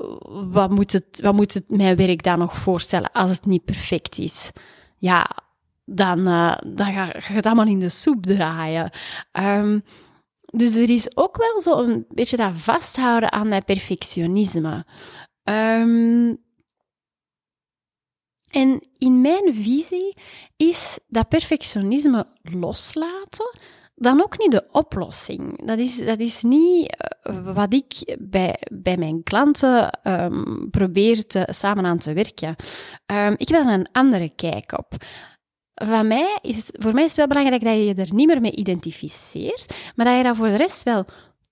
wat, 0.51 0.71
moet, 0.71 0.93
het, 0.93 1.21
wat 1.23 1.35
moet 1.35 1.55
het 1.55 1.71
mijn 1.71 1.97
werk 1.97 2.23
dan 2.23 2.39
nog 2.39 2.57
voorstellen 2.57 3.13
als 3.13 3.31
het 3.31 3.47
niet 3.47 3.65
perfect 3.65 4.19
is? 4.19 4.51
Ja, 4.99 5.31
dan, 5.85 6.19
uh, 6.19 6.57
dan 6.67 6.93
ga, 6.93 7.07
ga 7.07 7.29
je 7.29 7.35
het 7.35 7.47
allemaal 7.47 7.67
in 7.67 7.79
de 7.79 7.89
soep 7.89 8.27
draaien. 8.27 8.91
Um, 9.33 9.83
dus 10.45 10.77
er 10.77 10.91
is 10.91 11.17
ook 11.17 11.37
wel 11.37 11.61
zo 11.61 11.83
een 11.83 12.07
beetje 12.09 12.37
dat 12.37 12.53
vasthouden 12.55 13.33
aan 13.33 13.51
dat 13.51 13.65
perfectionisme. 13.65 14.87
Um, 15.45 16.47
en 18.51 18.87
in 18.99 19.21
mijn 19.21 19.55
visie 19.55 20.17
is 20.57 20.99
dat 21.09 21.29
perfectionisme 21.29 22.27
loslaten 22.43 23.51
dan 23.95 24.23
ook 24.23 24.39
niet 24.39 24.51
de 24.51 24.69
oplossing. 24.73 25.67
Dat 25.67 25.79
is, 25.79 26.05
dat 26.05 26.21
is 26.21 26.43
niet 26.43 26.97
uh, 27.31 27.55
wat 27.55 27.75
ik 27.75 28.17
bij, 28.21 28.57
bij 28.73 28.97
mijn 28.97 29.23
klanten 29.23 29.99
um, 30.03 30.71
probeer 30.71 31.27
te, 31.27 31.47
samen 31.51 31.85
aan 31.85 31.99
te 31.99 32.13
werken. 32.13 32.57
Um, 33.07 33.35
ik 33.37 33.49
er 33.49 33.67
een 33.67 33.89
andere 33.93 34.29
kijk 34.29 34.79
op. 34.79 34.95
van 35.75 36.07
mij 36.07 36.39
is, 36.43 36.71
voor 36.73 36.95
mij 36.95 37.03
is 37.05 37.09
het 37.09 37.19
wel 37.19 37.27
belangrijk 37.27 37.65
dat 37.65 37.75
je 37.75 37.85
je 37.85 37.95
er 37.95 38.15
niet 38.15 38.27
meer 38.27 38.41
mee 38.41 38.57
identificeert, 38.57 39.75
maar 39.95 40.07
dat 40.07 40.17
je 40.17 40.23
dat 40.23 40.37
voor 40.37 40.49
de 40.49 40.57
rest 40.57 40.83
wel 40.83 41.05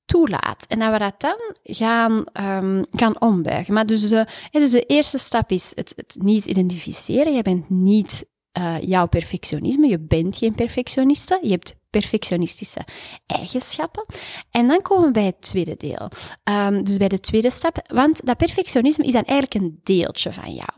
toelaat. 0.07 0.65
En 0.69 0.79
dat 0.79 0.93
we 0.93 0.99
dat 0.99 1.21
dan 1.21 1.39
gaan, 1.63 2.25
um, 2.41 2.85
gaan 2.91 3.21
ombuigen. 3.21 3.75
Maar 3.75 3.87
dus 3.87 4.09
de, 4.09 4.27
dus 4.51 4.71
de 4.71 4.83
eerste 4.83 5.19
stap 5.19 5.51
is 5.51 5.73
het, 5.75 5.93
het 5.97 6.17
niet 6.19 6.45
identificeren. 6.45 7.35
Je 7.35 7.43
bent 7.43 7.71
niet 7.71 8.27
uh, 8.59 8.77
jouw 8.81 9.07
perfectionisme. 9.07 9.89
Je 9.89 9.99
bent 9.99 10.37
geen 10.37 10.55
perfectioniste. 10.55 11.39
Je 11.43 11.51
hebt 11.51 11.75
perfectionistische 11.91 12.81
eigenschappen. 13.27 14.05
En 14.51 14.67
dan 14.69 14.83
komen 14.83 15.07
we 15.07 15.13
bij 15.13 15.25
het 15.25 15.41
tweede 15.41 15.77
deel. 15.77 16.11
Um, 16.45 16.85
dus 16.85 16.97
bij 16.97 17.09
de 17.09 17.21
tweede 17.21 17.51
stap. 17.51 17.79
Want 17.87 18.27
dat 18.27 18.37
perfectionisme 18.37 19.05
is 19.05 19.13
dan 19.13 19.25
eigenlijk 19.25 19.55
een 19.55 19.81
deeltje 19.83 20.33
van 20.33 20.55
jou. 20.55 20.69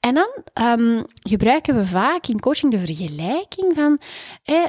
En 0.00 0.14
dan 0.14 0.28
um, 0.78 1.04
gebruiken 1.22 1.76
we 1.76 1.86
vaak 1.86 2.26
in 2.26 2.40
coaching 2.40 2.72
de 2.72 2.78
vergelijking 2.78 3.74
van... 3.74 3.98
Eh, 4.42 4.64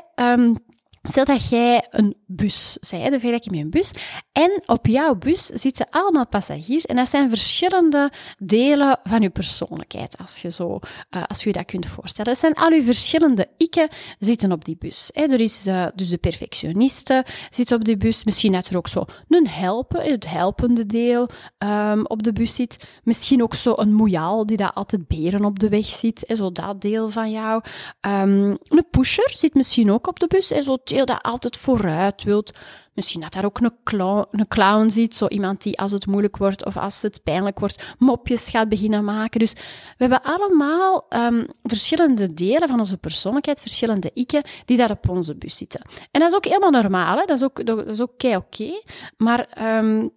Stel 1.10 1.26
dat 1.26 1.50
jij 1.50 1.88
een 1.90 2.16
bus, 2.26 2.78
zei 2.82 3.10
de 3.10 3.30
met 3.32 3.60
een 3.60 3.70
bus, 3.70 3.92
en 4.32 4.64
op 4.66 4.88
jouw 4.88 5.16
bus 5.16 5.46
zitten 5.46 5.88
allemaal 5.90 6.28
passagiers 6.28 6.86
en 6.86 6.96
dat 6.96 7.10
zijn 7.10 7.30
verschillende 7.30 8.12
delen 8.38 9.00
van 9.04 9.22
je 9.22 9.30
persoonlijkheid, 9.30 10.18
als 10.18 10.42
je, 10.42 10.52
zo, 10.52 10.80
uh, 11.16 11.24
als 11.28 11.44
je 11.44 11.52
dat 11.52 11.66
kunt 11.66 11.86
voorstellen. 11.86 12.32
Dat 12.32 12.42
zijn 12.42 12.54
al 12.54 12.72
je 12.72 12.84
verschillende 12.84 13.48
ikken 13.58 13.90
zitten 14.20 14.52
op 14.52 14.66
die 14.66 14.76
bus. 14.80 15.10
Hè. 15.14 15.22
Er 15.24 15.42
is 15.42 15.68
uh, 15.68 15.88
dus 15.96 16.10
de 16.10 16.18
perfectioniste 16.18 17.26
zit 17.50 17.72
op 17.72 17.86
die 17.86 17.98
bus, 17.98 18.24
misschien 18.24 18.52
dat 18.52 18.68
er 18.68 18.78
ook 18.78 18.88
zo 18.88 19.06
een 19.28 19.48
helpen, 19.48 20.12
het 20.12 20.30
helpende 20.30 20.86
deel 20.86 21.30
um, 21.58 22.06
op 22.06 22.24
de 22.24 22.34
bus 22.34 22.56
zit, 22.56 22.88
misschien 23.04 23.44
ook 23.44 23.54
zo 23.54 23.74
een 23.76 23.94
moejaal 23.94 24.46
die 24.46 24.58
daar 24.58 24.74
altijd 24.74 25.08
beren 25.08 25.46
op 25.46 25.60
de 25.60 25.70
weg 25.70 25.86
zit, 25.86 26.24
hè, 26.28 26.36
zo 26.36 26.52
dat 26.52 26.82
deel 26.82 27.10
van 27.10 27.32
jou. 27.32 27.62
Um, 28.08 28.58
een 28.64 28.88
pusher 28.92 29.30
zit 29.34 29.54
misschien 29.54 29.92
ook 29.92 30.08
op 30.08 30.20
de 30.20 30.28
bus, 30.28 30.50
hè, 30.50 30.62
zo 30.62 30.78
deel 30.98 31.16
dat 31.16 31.24
altijd 31.24 31.58
vooruit 31.58 32.24
wilt. 32.24 32.52
Misschien 32.94 33.22
dat 33.22 33.34
daar 33.34 33.46
ook 33.46 33.60
een 33.60 33.72
clown, 33.84 34.28
een 34.32 34.48
clown 34.48 34.90
ziet, 34.90 35.16
zo 35.16 35.28
iemand 35.28 35.64
die 35.64 35.80
als 35.80 35.92
het 35.92 36.08
moeilijk 36.08 36.38
wordt 36.38 36.66
of 36.66 36.78
als 36.78 37.02
het 37.02 37.24
pijnlijk 37.24 37.60
wordt, 37.60 37.94
mopjes 37.98 38.50
gaat 38.50 38.70
beginnen 38.70 39.04
maken. 39.04 39.40
Dus 39.40 39.54
we 39.54 40.08
hebben 40.08 40.22
allemaal 40.22 41.06
um, 41.10 41.46
verschillende 41.64 42.34
delen 42.34 42.68
van 42.68 42.80
onze 42.80 42.98
persoonlijkheid, 42.98 43.62
verschillende 43.62 44.12
ikken, 44.14 44.44
die 44.66 44.78
daar 44.78 44.92
op 44.92 45.10
onze 45.10 45.36
bus 45.36 45.58
zitten. 45.58 45.82
En 46.12 46.20
dat 46.20 46.30
is 46.30 46.36
ook 46.36 46.46
helemaal 46.46 46.72
normaal, 46.72 47.18
hè? 47.18 47.26
dat 47.26 47.38
is 47.38 47.44
ook, 47.44 47.66
dat 47.66 47.88
is 47.88 48.02
ook 48.02 48.24
oké. 48.24 48.82
Maar 49.18 49.48
um, 49.78 50.12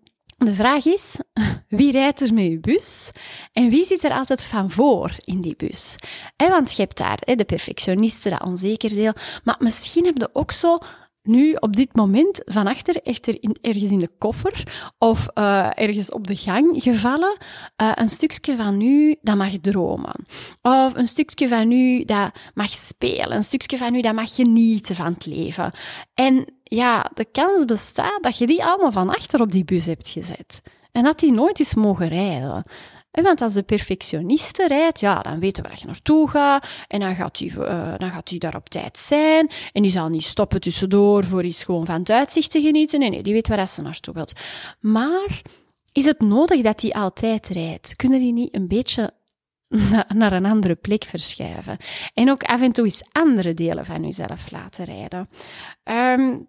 de 0.44 0.54
vraag 0.54 0.84
is, 0.84 1.18
wie 1.68 1.92
rijdt 1.92 2.20
er 2.20 2.34
met 2.34 2.44
je 2.44 2.60
bus 2.60 3.10
en 3.52 3.68
wie 3.68 3.84
zit 3.84 4.04
er 4.04 4.12
altijd 4.12 4.42
van 4.42 4.70
voor 4.70 5.14
in 5.24 5.40
die 5.40 5.56
bus? 5.56 5.96
want 6.36 6.72
je 6.72 6.82
hebt 6.82 6.98
daar 6.98 7.18
de 7.24 7.44
perfectionisten, 7.44 8.30
dat 8.30 8.42
onzeker 8.42 8.90
deel, 8.90 9.12
maar 9.44 9.56
misschien 9.58 10.04
heb 10.04 10.18
je 10.18 10.30
ook 10.32 10.52
zo 10.52 10.78
nu 11.30 11.52
op 11.52 11.76
dit 11.76 11.96
moment 11.96 12.42
van 12.44 12.66
achter 12.66 13.02
echter 13.02 13.36
in, 13.40 13.56
ergens 13.60 13.90
in 13.90 13.98
de 13.98 14.10
koffer 14.18 14.62
of 14.98 15.28
uh, 15.34 15.70
ergens 15.74 16.10
op 16.10 16.26
de 16.26 16.36
gang 16.36 16.82
gevallen 16.82 17.36
uh, 17.82 17.92
een 17.94 18.08
stukje 18.08 18.56
van 18.56 18.80
u 18.80 19.16
dat 19.22 19.36
mag 19.36 19.52
dromen. 19.60 20.14
Of 20.62 20.94
een 20.94 21.06
stukje 21.06 21.48
van 21.48 21.70
u 21.70 22.04
dat 22.04 22.30
mag 22.54 22.68
spelen. 22.70 23.32
Een 23.32 23.44
stukje 23.44 23.78
van 23.78 23.94
u 23.94 24.00
dat 24.00 24.14
mag 24.14 24.34
genieten 24.34 24.96
van 24.96 25.12
het 25.12 25.26
leven. 25.26 25.72
En 26.14 26.44
ja, 26.64 27.10
de 27.14 27.24
kans 27.32 27.64
bestaat 27.64 28.22
dat 28.22 28.38
je 28.38 28.46
die 28.46 28.64
allemaal 28.64 28.92
van 28.92 29.08
achter 29.08 29.40
op 29.40 29.52
die 29.52 29.64
bus 29.64 29.86
hebt 29.86 30.08
gezet. 30.08 30.60
En 30.92 31.02
dat 31.02 31.18
die 31.18 31.32
nooit 31.32 31.60
is 31.60 31.74
mogen 31.74 32.08
rijden. 32.08 32.64
Want 33.10 33.42
als 33.42 33.54
de 33.54 33.62
perfectioniste 33.62 34.66
rijdt, 34.66 35.00
ja, 35.00 35.22
dan 35.22 35.40
weten 35.40 35.62
we 35.62 35.68
waar 35.68 35.78
je 35.78 35.86
naartoe 35.86 36.28
gaat. 36.28 36.68
En 36.88 37.00
dan 37.00 37.14
gaat 37.14 37.38
hij 37.38 37.48
uh, 37.48 37.98
dan 37.98 38.10
gaat 38.10 38.40
daar 38.40 38.56
op 38.56 38.68
tijd 38.68 38.98
zijn. 38.98 39.50
En 39.72 39.82
die 39.82 39.90
zal 39.90 40.08
niet 40.08 40.24
stoppen 40.24 40.60
tussendoor 40.60 41.24
voor 41.24 41.44
iets 41.44 41.64
gewoon 41.64 41.86
van 41.86 41.98
het 41.98 42.10
uitzicht 42.10 42.50
te 42.50 42.60
genieten. 42.60 43.00
Nee, 43.00 43.10
nee, 43.10 43.22
die 43.22 43.32
weet 43.32 43.48
waar 43.48 43.68
ze 43.68 43.82
naartoe 43.82 44.14
wilt. 44.14 44.32
Maar 44.80 45.42
is 45.92 46.04
het 46.04 46.20
nodig 46.20 46.62
dat 46.62 46.80
hij 46.80 46.92
altijd 46.92 47.48
rijdt? 47.48 47.96
Kunnen 47.96 48.18
die 48.18 48.32
niet 48.32 48.54
een 48.54 48.68
beetje 48.68 49.10
naar 50.14 50.32
een 50.32 50.46
andere 50.46 50.74
plek 50.74 51.04
verschuiven? 51.04 51.76
En 52.14 52.30
ook 52.30 52.42
af 52.42 52.60
en 52.60 52.72
toe 52.72 52.84
eens 52.84 53.02
andere 53.12 53.54
delen 53.54 53.84
van 53.84 54.02
jezelf 54.02 54.50
laten 54.50 54.84
rijden. 54.84 55.28
Um, 55.84 56.48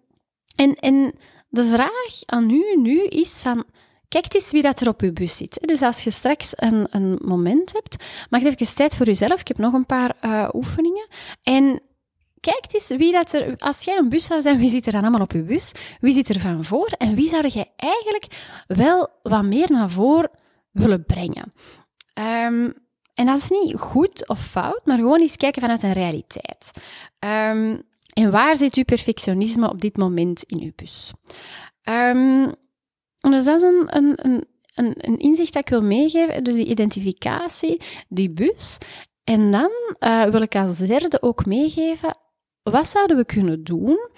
en, 0.56 0.74
en 0.74 1.14
de 1.48 1.64
vraag 1.64 2.22
aan 2.26 2.50
u 2.50 2.76
nu 2.76 3.06
is 3.06 3.38
van 3.40 3.64
Kijk 4.12 4.34
eens 4.34 4.50
wie 4.50 4.62
dat 4.62 4.80
er 4.80 4.88
op 4.88 5.00
uw 5.00 5.12
bus 5.12 5.36
zit. 5.36 5.58
Dus 5.60 5.82
als 5.82 6.04
je 6.04 6.10
straks 6.10 6.52
een, 6.54 6.86
een 6.90 7.18
moment 7.24 7.72
hebt, 7.72 8.04
je 8.30 8.48
even 8.48 8.74
tijd 8.74 8.94
voor 8.94 9.06
jezelf. 9.06 9.40
Ik 9.40 9.48
heb 9.48 9.58
nog 9.58 9.72
een 9.72 9.86
paar 9.86 10.16
uh, 10.24 10.48
oefeningen. 10.52 11.06
En 11.42 11.80
kijk 12.40 12.64
eens 12.68 12.88
wie 12.88 13.12
dat 13.12 13.32
er... 13.32 13.56
Als 13.58 13.84
jij 13.84 13.96
een 13.96 14.08
bus 14.08 14.24
zou 14.24 14.42
zijn, 14.42 14.58
wie 14.58 14.68
zit 14.68 14.86
er 14.86 14.92
dan 14.92 15.00
allemaal 15.00 15.20
op 15.20 15.32
uw 15.32 15.44
bus? 15.44 15.72
Wie 16.00 16.12
zit 16.12 16.28
er 16.28 16.40
van 16.40 16.64
voor? 16.64 16.92
En 16.98 17.14
wie 17.14 17.28
zou 17.28 17.46
jij 17.46 17.72
eigenlijk 17.76 18.26
wel 18.66 19.08
wat 19.22 19.44
meer 19.44 19.72
naar 19.72 19.90
voren 19.90 20.30
willen 20.70 21.04
brengen? 21.04 21.52
Um, 22.14 22.74
en 23.14 23.26
dat 23.26 23.38
is 23.38 23.48
niet 23.48 23.74
goed 23.76 24.28
of 24.28 24.40
fout, 24.40 24.80
maar 24.84 24.96
gewoon 24.96 25.20
eens 25.20 25.36
kijken 25.36 25.62
vanuit 25.62 25.82
een 25.82 25.92
realiteit. 25.92 26.70
Um, 27.18 27.82
en 28.12 28.30
waar 28.30 28.56
zit 28.56 28.74
uw 28.74 28.84
perfectionisme 28.84 29.68
op 29.68 29.80
dit 29.80 29.96
moment 29.96 30.42
in 30.42 30.60
uw 30.60 30.72
bus? 30.76 31.12
Um, 31.84 32.54
dus 33.30 33.44
dat 33.44 33.56
is 33.56 33.62
een, 33.62 33.96
een, 33.96 34.18
een, 34.74 34.94
een 34.96 35.18
inzicht 35.18 35.52
dat 35.52 35.62
ik 35.62 35.68
wil 35.68 35.82
meegeven. 35.82 36.44
Dus 36.44 36.54
die 36.54 36.66
identificatie, 36.66 37.80
die 38.08 38.30
bus. 38.30 38.78
En 39.24 39.50
dan 39.50 39.70
uh, 40.00 40.24
wil 40.24 40.42
ik 40.42 40.54
als 40.54 40.78
derde 40.78 41.22
ook 41.22 41.46
meegeven, 41.46 42.16
wat 42.62 42.88
zouden 42.88 43.16
we 43.16 43.24
kunnen 43.24 43.64
doen 43.64 44.08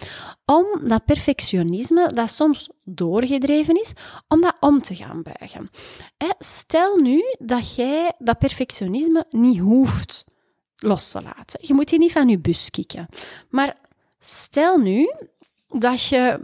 om 0.44 0.66
dat 0.88 1.04
perfectionisme, 1.04 2.06
dat 2.06 2.30
soms 2.30 2.70
doorgedreven 2.84 3.80
is, 3.80 3.92
om 4.28 4.40
dat 4.40 4.56
om 4.60 4.80
te 4.80 4.94
gaan 4.94 5.22
buigen? 5.22 5.70
Stel 6.38 6.96
nu 6.96 7.22
dat 7.38 7.74
jij 7.74 8.12
dat 8.18 8.38
perfectionisme 8.38 9.26
niet 9.30 9.58
hoeft 9.58 10.24
los 10.76 11.10
te 11.10 11.22
laten. 11.22 11.60
Je 11.62 11.74
moet 11.74 11.90
hier 11.90 11.98
niet 11.98 12.12
van 12.12 12.28
je 12.28 12.38
bus 12.38 12.70
kicken. 12.70 13.06
Maar 13.48 13.76
stel 14.18 14.78
nu 14.78 15.12
dat 15.68 16.04
je 16.04 16.40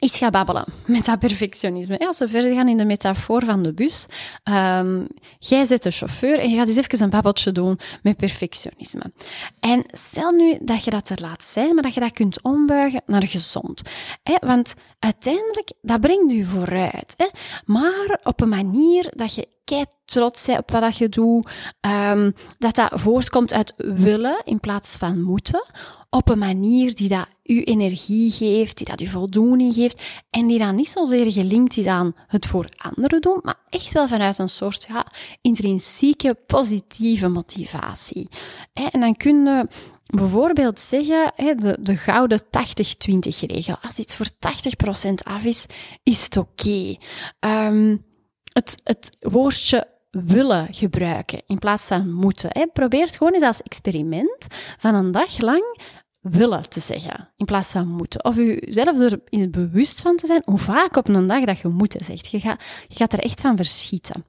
is 0.00 0.16
gaan 0.16 0.30
babbelen 0.30 0.64
met 0.86 1.04
dat 1.04 1.18
perfectionisme. 1.18 1.98
als 1.98 2.18
we 2.18 2.28
verder 2.28 2.54
gaan 2.54 2.68
in 2.68 2.76
de 2.76 2.84
metafoor 2.84 3.44
van 3.44 3.62
de 3.62 3.72
bus. 3.72 4.06
Um, 4.44 5.06
jij 5.38 5.64
zit 5.64 5.82
de 5.82 5.90
chauffeur 5.90 6.38
en 6.38 6.50
je 6.50 6.56
gaat 6.56 6.68
eens 6.68 6.76
even 6.76 7.02
een 7.02 7.10
babbeltje 7.10 7.52
doen 7.52 7.78
met 8.02 8.16
perfectionisme. 8.16 9.12
En 9.60 9.84
stel 9.92 10.30
nu 10.30 10.58
dat 10.62 10.84
je 10.84 10.90
dat 10.90 11.08
er 11.08 11.20
laat 11.20 11.44
zijn, 11.44 11.74
maar 11.74 11.82
dat 11.82 11.94
je 11.94 12.00
dat 12.00 12.12
kunt 12.12 12.42
ombuigen 12.42 13.02
naar 13.06 13.26
gezond. 13.26 13.82
Hè? 14.22 14.34
Want 14.40 14.74
uiteindelijk, 14.98 15.72
dat 15.82 16.00
brengt 16.00 16.32
je 16.32 16.44
vooruit. 16.44 17.14
Hè? 17.16 17.26
Maar 17.64 18.20
op 18.22 18.40
een 18.40 18.48
manier 18.48 19.12
dat 19.16 19.34
je 19.34 19.48
kei 19.64 19.84
trots 20.04 20.46
bent 20.46 20.58
op 20.58 20.70
wat 20.70 20.96
je 20.96 21.08
doet. 21.08 21.50
Um, 22.10 22.34
dat 22.58 22.74
dat 22.74 22.90
voortkomt 22.94 23.52
uit 23.52 23.74
willen 23.76 24.42
in 24.44 24.60
plaats 24.60 24.96
van 24.96 25.22
moeten 25.22 25.64
op 26.10 26.28
een 26.28 26.38
manier 26.38 26.94
die 26.94 27.08
dat 27.08 27.26
u 27.44 27.62
energie 27.62 28.30
geeft, 28.30 28.76
die 28.76 28.86
dat 28.86 29.00
u 29.00 29.06
voldoening 29.06 29.74
geeft 29.74 30.02
en 30.30 30.46
die 30.46 30.58
dan 30.58 30.74
niet 30.74 30.88
zozeer 30.88 31.32
gelinkt 31.32 31.76
is 31.76 31.86
aan 31.86 32.14
het 32.26 32.46
voor 32.46 32.68
anderen 32.76 33.20
doen, 33.20 33.38
maar 33.42 33.58
echt 33.68 33.92
wel 33.92 34.08
vanuit 34.08 34.38
een 34.38 34.48
soort 34.48 34.86
ja, 34.88 35.06
intrinsieke 35.40 36.36
positieve 36.46 37.28
motivatie. 37.28 38.28
En 38.72 39.00
dan 39.00 39.16
kun 39.16 39.44
je 39.44 39.68
bijvoorbeeld 40.06 40.80
zeggen, 40.80 41.32
de, 41.36 41.76
de 41.80 41.96
gouden 41.96 42.42
80-20 42.42 42.46
regel. 43.40 43.76
Als 43.82 43.98
iets 43.98 44.16
voor 44.16 44.28
80% 45.08 45.12
af 45.22 45.44
is, 45.44 45.66
is 46.02 46.24
het 46.24 46.36
oké. 46.36 46.96
Um, 47.40 48.04
het, 48.52 48.80
het 48.84 49.16
woordje 49.20 49.88
willen 50.10 50.74
gebruiken 50.74 51.42
in 51.46 51.58
plaats 51.58 51.86
van 51.86 52.12
moeten. 52.12 52.70
Probeer 52.72 53.06
het 53.06 53.16
gewoon 53.16 53.32
eens 53.32 53.42
als 53.42 53.62
experiment 53.62 54.46
van 54.78 54.94
een 54.94 55.10
dag 55.10 55.38
lang 55.38 55.78
willen 56.20 56.68
te 56.68 56.80
zeggen, 56.80 57.32
in 57.36 57.46
plaats 57.46 57.70
van 57.70 57.88
moeten. 57.88 58.24
Of 58.24 58.36
u 58.36 58.62
zelf 58.66 58.98
er 58.98 59.20
bewust 59.50 60.00
van 60.00 60.16
te 60.16 60.26
zijn 60.26 60.42
hoe 60.44 60.58
vaak 60.58 60.96
op 60.96 61.08
een 61.08 61.26
dag 61.26 61.44
dat 61.44 61.58
je 61.58 61.68
moeten 61.68 62.04
zegt. 62.04 62.30
Je 62.30 62.40
gaat, 62.40 62.62
gaat 62.88 63.12
er 63.12 63.18
echt 63.18 63.40
van 63.40 63.56
verschieten. 63.56 64.24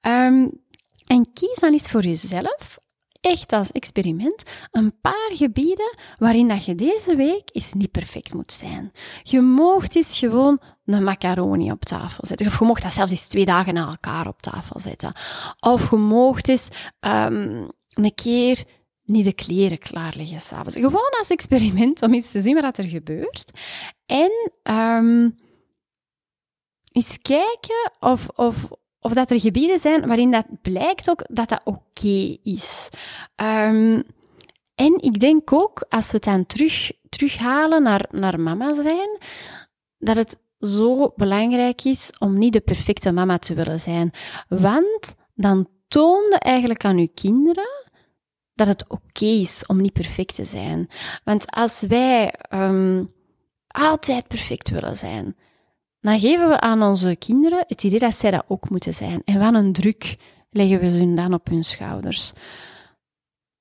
Um, 0.00 0.60
en 1.06 1.32
kies 1.32 1.58
dan 1.58 1.72
eens 1.72 1.90
voor 1.90 2.02
jezelf, 2.02 2.78
echt 3.20 3.52
als 3.52 3.72
experiment, 3.72 4.42
een 4.70 5.00
paar 5.00 5.30
gebieden 5.32 5.96
waarin 6.18 6.48
dat 6.48 6.64
je 6.64 6.74
deze 6.74 7.16
week 7.16 7.50
eens 7.52 7.72
niet 7.72 7.90
perfect 7.90 8.34
moet 8.34 8.52
zijn. 8.52 8.92
Je 9.22 9.40
moogt 9.40 9.96
eens 9.96 10.18
gewoon 10.18 10.60
een 10.84 11.04
macaroni 11.04 11.70
op 11.70 11.84
tafel 11.84 12.26
zetten. 12.26 12.46
Of 12.46 12.58
je 12.58 12.64
mocht 12.64 12.82
dat 12.82 12.92
zelfs 12.92 13.10
eens 13.10 13.28
twee 13.28 13.44
dagen 13.44 13.74
na 13.74 13.86
elkaar 13.86 14.26
op 14.26 14.42
tafel 14.42 14.80
zetten. 14.80 15.12
Of 15.60 15.90
je 15.90 15.96
moogt 15.96 16.48
eens 16.48 16.68
um, 17.00 17.68
een 17.88 18.14
keer 18.14 18.64
niet 19.04 19.24
de 19.24 19.32
kleren 19.32 19.78
klaar 19.78 20.14
liggen 20.16 20.40
s'avonds. 20.40 20.74
Gewoon 20.74 21.14
als 21.18 21.30
experiment 21.30 22.02
om 22.02 22.14
eens 22.14 22.30
te 22.30 22.40
zien 22.40 22.60
wat 22.60 22.78
er 22.78 22.88
gebeurt. 22.88 23.50
En 24.06 24.50
um, 24.70 25.38
eens 26.92 27.18
kijken 27.18 27.92
of, 28.00 28.28
of, 28.28 28.68
of 29.00 29.12
dat 29.12 29.30
er 29.30 29.40
gebieden 29.40 29.78
zijn 29.78 30.06
waarin 30.06 30.30
dat 30.30 30.46
blijkt 30.62 31.10
ook 31.10 31.24
dat 31.28 31.48
dat 31.48 31.60
oké 31.64 32.38
is. 32.42 32.88
Um, 33.36 34.02
En 34.74 34.98
ik 35.00 35.20
denk 35.20 35.52
ook, 35.52 35.84
als 35.88 36.06
we 36.06 36.16
het 36.16 36.24
dan 36.24 36.46
terug, 36.46 36.92
terughalen 37.08 37.82
naar, 37.82 38.06
naar 38.10 38.40
mama 38.40 38.74
zijn, 38.74 39.18
dat 39.98 40.16
het 40.16 40.38
zo 40.58 41.12
belangrijk 41.16 41.84
is 41.84 42.12
om 42.18 42.38
niet 42.38 42.52
de 42.52 42.60
perfecte 42.60 43.12
mama 43.12 43.38
te 43.38 43.54
willen 43.54 43.80
zijn. 43.80 44.10
Want 44.48 45.14
dan 45.34 45.68
toonde 45.88 46.36
eigenlijk 46.38 46.84
aan 46.84 46.96
uw 46.96 47.08
kinderen 47.14 47.81
dat 48.64 48.80
het 48.80 48.90
oké 48.90 49.24
is 49.26 49.66
om 49.66 49.80
niet 49.80 49.92
perfect 49.92 50.34
te 50.34 50.44
zijn. 50.44 50.88
Want 51.24 51.50
als 51.50 51.80
wij 51.88 52.34
um, 52.50 53.12
altijd 53.68 54.28
perfect 54.28 54.70
willen 54.70 54.96
zijn, 54.96 55.36
dan 56.00 56.20
geven 56.20 56.48
we 56.48 56.60
aan 56.60 56.82
onze 56.82 57.16
kinderen 57.16 57.64
het 57.66 57.84
idee 57.84 57.98
dat 57.98 58.14
zij 58.14 58.30
dat 58.30 58.44
ook 58.48 58.70
moeten 58.70 58.94
zijn. 58.94 59.22
En 59.24 59.38
wat 59.38 59.54
een 59.54 59.72
druk 59.72 60.16
leggen 60.50 60.80
we 60.80 60.86
hun 60.86 61.16
dan 61.16 61.34
op 61.34 61.48
hun 61.48 61.64
schouders. 61.64 62.32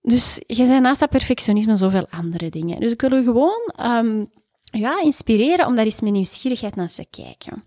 Dus 0.01 0.41
je 0.47 0.65
zijn 0.65 0.81
naast 0.81 0.99
dat 0.99 1.09
perfectionisme 1.09 1.75
zoveel 1.75 2.07
andere 2.09 2.49
dingen. 2.49 2.79
Dus 2.79 2.91
ik 2.91 3.01
wil 3.01 3.15
je 3.15 3.23
gewoon 3.23 3.73
um, 3.85 4.29
ja, 4.63 5.01
inspireren 5.01 5.65
om 5.65 5.75
daar 5.75 5.85
eens 5.85 6.01
met 6.01 6.11
nieuwsgierigheid 6.11 6.75
naar 6.75 6.87
te 6.87 7.05
kijken. 7.09 7.63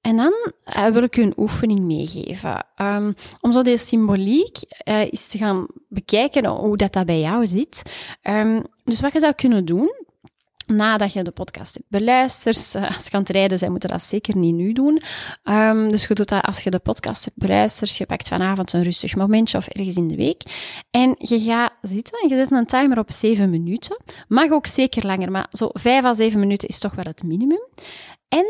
En 0.00 0.16
dan 0.16 0.52
uh, 0.76 0.86
wil 0.86 1.02
ik 1.02 1.16
u 1.16 1.22
een 1.22 1.34
oefening 1.36 1.80
meegeven. 1.80 2.66
Um, 2.76 3.14
om 3.40 3.52
zo 3.52 3.62
deze 3.62 3.86
symboliek 3.86 4.56
uh, 4.88 5.00
eens 5.00 5.28
te 5.28 5.38
gaan 5.38 5.66
bekijken 5.88 6.46
hoe 6.46 6.76
dat, 6.76 7.04
bij 7.04 7.20
jou 7.20 7.46
zit. 7.46 7.82
Um, 8.22 8.64
dus 8.84 9.00
wat 9.00 9.12
je 9.12 9.20
zou 9.20 9.32
kunnen 9.32 9.64
doen, 9.64 9.92
nadat 10.66 11.12
je 11.12 11.22
de 11.22 11.30
podcast 11.30 11.74
hebt 11.74 11.88
beluisterd. 11.88 12.74
Uh, 12.76 12.82
als 12.96 13.06
je 13.06 13.16
aan 13.16 13.22
rijden 13.26 13.58
bent, 13.58 13.72
moet 13.72 13.82
je 13.82 13.88
dat 13.88 14.02
zeker 14.02 14.36
niet 14.36 14.54
nu 14.54 14.72
doen. 14.72 15.02
Um, 15.44 15.88
dus 15.88 16.06
je 16.06 16.14
doet 16.14 16.28
dat 16.28 16.42
als 16.42 16.62
je 16.62 16.70
de 16.70 16.78
podcast 16.78 17.24
hebt 17.24 17.36
beluisterd. 17.36 17.96
Je 17.96 18.06
pakt 18.06 18.28
vanavond 18.28 18.72
een 18.72 18.82
rustig 18.82 19.16
momentje 19.16 19.58
of 19.58 19.66
ergens 19.66 19.96
in 19.96 20.08
de 20.08 20.16
week. 20.16 20.42
En 20.90 21.14
je 21.18 21.40
gaat 21.40 21.72
zitten 21.82 22.20
en 22.20 22.28
je 22.28 22.34
zet 22.34 22.50
een 22.50 22.66
timer 22.66 22.98
op 22.98 23.10
7 23.10 23.50
minuten. 23.50 24.02
Mag 24.28 24.50
ook 24.50 24.66
zeker 24.66 25.06
langer, 25.06 25.30
maar 25.30 25.46
zo 25.52 25.68
5 25.72 26.04
à 26.04 26.12
7 26.12 26.40
minuten 26.40 26.68
is 26.68 26.78
toch 26.78 26.94
wel 26.94 27.04
het 27.04 27.22
minimum. 27.22 27.68
En 28.28 28.46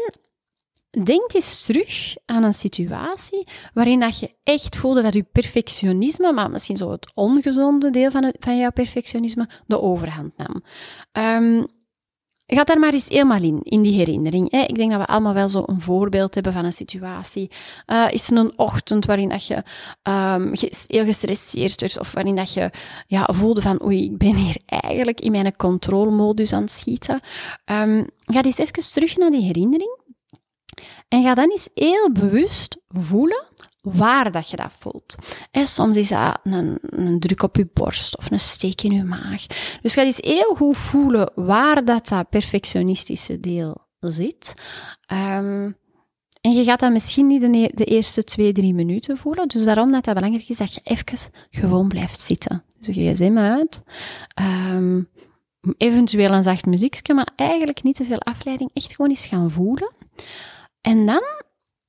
Denk 0.90 1.32
eens 1.32 1.64
terug 1.64 2.14
aan 2.26 2.42
een 2.42 2.54
situatie 2.54 3.46
waarin 3.74 4.00
dat 4.00 4.18
je 4.18 4.34
echt 4.44 4.76
voelde 4.76 5.02
dat 5.02 5.14
je 5.14 5.22
perfectionisme, 5.22 6.32
maar 6.32 6.50
misschien 6.50 6.76
zo 6.76 6.90
het 6.90 7.10
ongezonde 7.14 7.90
deel 7.90 8.10
van, 8.10 8.34
van 8.38 8.58
jouw 8.58 8.70
perfectionisme, 8.70 9.48
de 9.66 9.80
overhand 9.80 10.32
nam. 10.36 10.62
Um, 11.12 11.66
Ga 12.52 12.64
daar 12.64 12.78
maar 12.78 12.92
eens 12.92 13.08
helemaal 13.08 13.42
in, 13.42 13.60
in 13.62 13.82
die 13.82 13.92
herinnering. 13.92 14.50
Ik 14.50 14.76
denk 14.76 14.90
dat 14.90 15.00
we 15.00 15.06
allemaal 15.06 15.34
wel 15.34 15.48
zo 15.48 15.62
een 15.66 15.80
voorbeeld 15.80 16.34
hebben 16.34 16.52
van 16.52 16.64
een 16.64 16.72
situatie. 16.72 17.50
Uh, 17.86 18.06
is 18.10 18.30
een 18.30 18.58
ochtend 18.58 19.04
waarin 19.04 19.28
dat 19.28 19.46
je 19.46 19.62
um, 20.02 20.52
heel 20.86 21.04
gestresseerd 21.04 21.80
werd, 21.80 21.98
of 21.98 22.12
waarin 22.12 22.34
dat 22.34 22.52
je 22.52 22.70
ja, 23.06 23.28
voelde 23.32 23.62
van 23.62 23.84
oei, 23.84 24.04
ik 24.04 24.18
ben 24.18 24.34
hier 24.34 24.56
eigenlijk 24.66 25.20
in 25.20 25.30
mijn 25.30 25.56
controlemodus 25.56 26.52
aan 26.52 26.62
het 26.62 26.70
schieten. 26.70 27.20
Um, 27.64 28.06
ga 28.24 28.42
eens 28.42 28.58
even 28.58 28.92
terug 28.92 29.16
naar 29.16 29.30
die 29.30 29.42
herinnering. 29.42 29.98
En 31.10 31.22
ga 31.22 31.34
dan 31.34 31.50
eens 31.50 31.68
heel 31.74 32.12
bewust 32.12 32.76
voelen 32.88 33.44
waar 33.82 34.32
dat 34.32 34.50
je 34.50 34.56
dat 34.56 34.72
voelt. 34.78 35.16
En 35.50 35.66
soms 35.66 35.96
is 35.96 36.08
dat 36.08 36.38
een, 36.42 36.78
een, 36.80 37.20
druk 37.20 37.42
op 37.42 37.56
je 37.56 37.68
borst 37.72 38.18
of 38.18 38.30
een 38.30 38.40
steek 38.40 38.82
in 38.82 38.96
je 38.96 39.04
maag. 39.04 39.46
Dus 39.82 39.94
ga 39.94 40.02
eens 40.02 40.20
heel 40.20 40.54
goed 40.54 40.76
voelen 40.76 41.32
waar 41.34 41.84
dat, 41.84 42.08
dat 42.08 42.28
perfectionistische 42.28 43.40
deel 43.40 43.86
zit. 44.00 44.54
Um, 45.12 45.76
en 46.40 46.52
je 46.52 46.64
gaat 46.64 46.80
dat 46.80 46.92
misschien 46.92 47.26
niet 47.26 47.40
de, 47.76 47.84
eerste 47.84 48.24
twee, 48.24 48.52
drie 48.52 48.74
minuten 48.74 49.16
voelen. 49.16 49.48
Dus 49.48 49.64
daarom 49.64 49.92
dat 49.92 50.04
het 50.04 50.14
belangrijk 50.14 50.48
is 50.48 50.56
dat 50.56 50.74
je 50.74 50.80
even 50.84 51.32
gewoon 51.50 51.88
blijft 51.88 52.20
zitten. 52.20 52.64
Dus 52.78 52.94
je 52.94 53.14
gsm 53.14 53.38
uit. 53.38 53.82
Um, 54.74 55.08
eventueel 55.76 56.30
een 56.30 56.42
zacht 56.42 56.66
muziekje, 56.66 57.14
maar 57.14 57.28
eigenlijk 57.36 57.82
niet 57.82 57.96
te 57.96 58.04
veel 58.04 58.20
afleiding. 58.20 58.70
Echt 58.72 58.94
gewoon 58.94 59.10
eens 59.10 59.26
gaan 59.26 59.50
voelen. 59.50 59.92
En 60.80 61.06
dan 61.06 61.22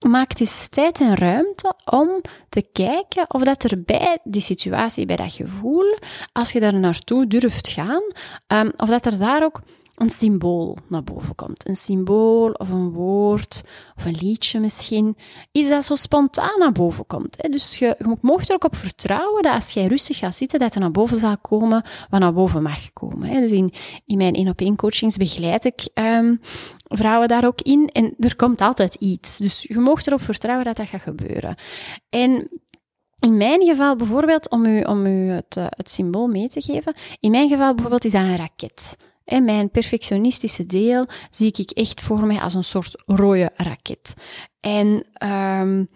maakt 0.10 0.40
eens 0.40 0.68
tijd 0.68 1.00
en 1.00 1.16
ruimte 1.16 1.74
om 1.86 2.22
te 2.50 2.70
kijken 2.72 3.34
of 3.34 3.44
dat 3.44 3.64
er 3.64 3.84
bij 3.84 4.20
die 4.24 4.42
situatie, 4.42 5.06
bij 5.06 5.16
dat 5.16 5.34
gevoel, 5.34 5.98
als 6.32 6.52
je 6.52 6.60
daar 6.60 6.80
naartoe 6.80 7.28
durft 7.28 7.68
gaan, 7.68 8.04
um, 8.48 8.72
of 8.76 8.90
dat 8.90 9.06
er 9.06 9.18
daar 9.18 9.44
ook 9.44 9.62
een 10.02 10.10
symbool 10.10 10.78
naar 10.88 11.04
boven 11.04 11.36
komt. 11.36 11.68
Een 11.68 11.76
symbool 11.76 12.52
of 12.52 12.70
een 12.70 12.92
woord 12.92 13.62
of 13.96 14.06
een 14.06 14.18
liedje 14.20 14.60
misschien. 14.60 15.18
Iets 15.52 15.70
dat 15.70 15.86
zo 15.86 15.96
spontaan 15.96 16.60
naar 16.60 16.72
boven 16.72 17.06
komt. 17.08 17.36
Hè. 17.38 17.50
Dus 17.50 17.78
je, 17.78 17.96
je 17.98 18.16
mag 18.22 18.48
er 18.48 18.56
ook 18.56 18.64
op 18.64 18.76
vertrouwen 18.76 19.44
dat 19.44 19.54
als 19.54 19.74
jij 19.74 19.88
rustig 19.88 20.18
gaat 20.18 20.36
zitten, 20.36 20.60
dat 20.60 20.74
er 20.74 20.80
naar 20.80 20.92
boven 20.92 21.18
zal 21.18 21.38
komen 21.38 21.84
wat 22.10 22.20
naar 22.20 22.34
boven 22.34 22.62
mag 22.62 22.94
komen. 22.94 23.28
Hè. 23.30 23.40
Dus 23.40 23.52
in, 23.52 23.72
mijn 24.18 24.34
één 24.34 24.48
op 24.48 24.60
één 24.60 24.76
coachings 24.76 25.18
begeleid 25.18 25.66
ik 25.66 25.90
um, 25.94 26.40
vrouwen 26.84 27.28
daar 27.28 27.46
ook 27.46 27.62
in 27.62 27.90
en 27.92 28.14
er 28.20 28.36
komt 28.36 28.62
altijd 28.62 28.96
iets. 28.96 29.38
Dus 29.38 29.66
je 29.68 29.80
mag 29.80 30.06
erop 30.06 30.22
vertrouwen 30.22 30.66
dat 30.66 30.78
dat 30.78 30.90
gaat 30.90 31.02
gebeuren. 31.02 31.56
En 32.10 32.50
in 33.20 33.38
mijn 33.38 33.62
geval 33.62 33.96
bijvoorbeeld, 33.96 34.50
om 34.50 34.66
u, 34.66 34.82
om 34.82 35.06
u 35.06 35.30
het, 35.30 35.58
eh, 35.58 35.66
het 35.70 35.90
symbool 35.90 36.28
mee 36.28 36.48
te 36.48 36.62
geven, 36.62 36.94
in 37.20 37.32
mijn 37.32 37.50
geval 37.50 37.74
bijvoorbeeld 37.74 38.06
is 38.06 38.12
dat 38.12 38.22
een 38.22 38.36
raket. 38.36 38.98
En 39.32 39.44
mijn 39.44 39.70
perfectionistische 39.70 40.66
deel 40.66 41.06
zie 41.30 41.54
ik 41.56 41.72
echt 41.72 42.02
voor 42.02 42.26
mij 42.26 42.42
als 42.42 42.54
een 42.54 42.64
soort 42.64 43.04
rode 43.06 43.52
raket. 43.56 44.14
En 44.60 45.06
um, 45.28 45.90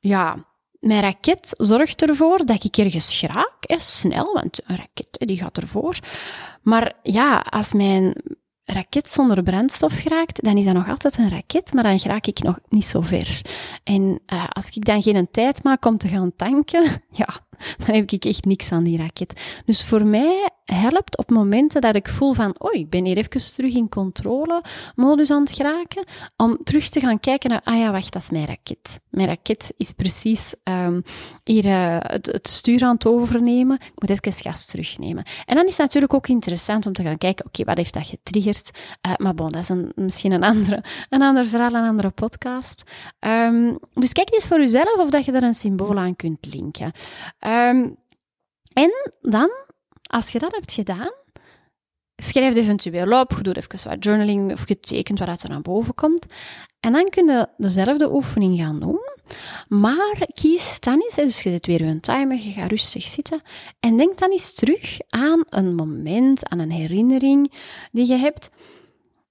ja, 0.00 0.44
mijn 0.80 1.00
raket 1.00 1.54
zorgt 1.58 2.02
ervoor 2.02 2.46
dat 2.46 2.64
ik 2.64 2.76
ergens 2.76 3.18
schraak, 3.18 3.56
snel, 3.78 4.32
want 4.32 4.60
een 4.66 4.76
raket 4.76 5.16
die 5.18 5.36
gaat 5.36 5.56
ervoor. 5.56 5.98
Maar 6.62 6.92
ja, 7.02 7.38
als 7.38 7.72
mijn 7.72 8.14
raket 8.64 9.08
zonder 9.08 9.42
brandstof 9.42 9.94
geraakt, 9.94 10.44
dan 10.44 10.56
is 10.56 10.64
dat 10.64 10.74
nog 10.74 10.88
altijd 10.88 11.18
een 11.18 11.30
raket, 11.30 11.72
maar 11.72 11.82
dan 11.82 11.98
raak 12.02 12.26
ik 12.26 12.42
nog 12.42 12.58
niet 12.68 12.86
zo 12.86 13.00
ver. 13.00 13.40
En 13.84 14.20
uh, 14.32 14.44
als 14.48 14.68
ik 14.68 14.84
dan 14.84 15.02
geen 15.02 15.28
tijd 15.30 15.62
maak 15.62 15.84
om 15.84 15.98
te 15.98 16.08
gaan 16.08 16.32
tanken, 16.36 16.84
ja, 17.10 17.28
dan 17.86 17.94
heb 17.94 18.10
ik 18.10 18.24
echt 18.24 18.44
niks 18.44 18.72
aan 18.72 18.84
die 18.84 18.98
raket. 18.98 19.60
Dus 19.64 19.84
voor 19.84 20.06
mij 20.06 20.50
helpt 20.74 21.16
op 21.16 21.30
momenten 21.30 21.80
dat 21.80 21.94
ik 21.94 22.08
voel 22.08 22.32
van, 22.32 22.54
oh, 22.58 22.72
ik 22.72 22.90
ben 22.90 23.04
hier 23.04 23.16
even 23.16 23.54
terug 23.54 23.74
in 23.74 23.88
controle 23.88 24.62
modus 24.94 25.30
aan 25.30 25.40
het 25.40 25.50
geraken, 25.50 26.04
om 26.36 26.58
terug 26.62 26.88
te 26.88 27.00
gaan 27.00 27.20
kijken 27.20 27.50
naar, 27.50 27.60
ah 27.64 27.78
ja, 27.78 27.90
wacht, 27.90 28.12
dat 28.12 28.22
is 28.22 28.30
mijn 28.30 28.46
raket. 28.46 29.00
Mijn 29.10 29.28
raket 29.28 29.72
is 29.76 29.92
precies 29.92 30.54
um, 30.64 31.02
hier 31.44 31.66
uh, 31.66 31.96
het, 32.00 32.48
stuur 32.48 32.82
aan 32.82 32.94
het 32.94 33.06
overnemen. 33.06 33.76
Ik 33.76 34.00
moet 34.00 34.10
even 34.10 34.32
gas 34.32 34.66
terugnemen. 34.66 35.24
En 35.46 35.54
dan 35.54 35.66
is 35.66 35.76
het 35.76 35.86
natuurlijk 35.86 36.14
ook 36.14 36.28
interessant 36.28 36.86
om 36.86 36.92
te 36.92 37.02
gaan 37.02 37.18
kijken, 37.18 37.46
oké, 37.46 37.64
wat 37.64 37.76
heeft 37.76 37.94
dat 37.94 38.06
getriggerd? 38.06 38.70
Uh, 39.06 39.12
maar 39.16 39.34
bon, 39.34 39.52
dat 39.52 39.62
is 39.62 39.68
een, 39.68 39.92
misschien 39.94 40.32
een 40.32 40.44
andere, 40.44 40.84
een 41.08 41.22
ander 41.22 41.46
verhaal, 41.46 41.74
een 41.74 41.88
andere 41.88 42.10
podcast. 42.10 42.82
Um, 43.20 43.78
dus 43.94 44.12
kijk 44.12 44.32
eens 44.34 44.46
voor 44.46 44.58
jezelf 44.58 44.96
of 44.96 45.10
dat 45.10 45.24
je 45.24 45.32
er 45.32 45.42
een 45.42 45.54
symbool 45.54 45.98
aan 45.98 46.16
kunt 46.16 46.54
linken. 46.54 46.92
Um, 47.46 47.96
en 48.72 48.90
dan 49.20 49.50
als 50.10 50.32
je 50.32 50.38
dat 50.38 50.52
hebt 50.52 50.72
gedaan, 50.72 51.12
schrijf 52.16 52.56
eventueel 52.56 53.20
op, 53.20 53.38
doe 53.42 53.56
even 53.56 53.88
wat 53.88 54.04
journaling 54.04 54.52
of 54.52 54.68
je 54.68 54.80
tekent 54.80 55.18
wat 55.18 55.42
er 55.42 55.48
naar 55.48 55.60
boven 55.60 55.94
komt. 55.94 56.34
En 56.80 56.92
dan 56.92 57.04
kun 57.08 57.26
je 57.26 57.48
dezelfde 57.56 58.12
oefening 58.12 58.58
gaan 58.58 58.80
doen, 58.80 59.00
maar 59.68 60.26
kies 60.32 60.80
dan 60.80 61.02
eens, 61.02 61.14
dus 61.14 61.42
je 61.42 61.50
zet 61.50 61.66
weer 61.66 61.82
een 61.82 62.00
timer, 62.00 62.36
je 62.36 62.50
gaat 62.50 62.70
rustig 62.70 63.04
zitten 63.04 63.40
en 63.80 63.96
denk 63.96 64.18
dan 64.18 64.30
eens 64.30 64.54
terug 64.54 64.98
aan 65.08 65.44
een 65.48 65.74
moment, 65.74 66.48
aan 66.48 66.58
een 66.58 66.70
herinnering 66.70 67.52
die 67.92 68.06
je 68.06 68.16
hebt, 68.16 68.50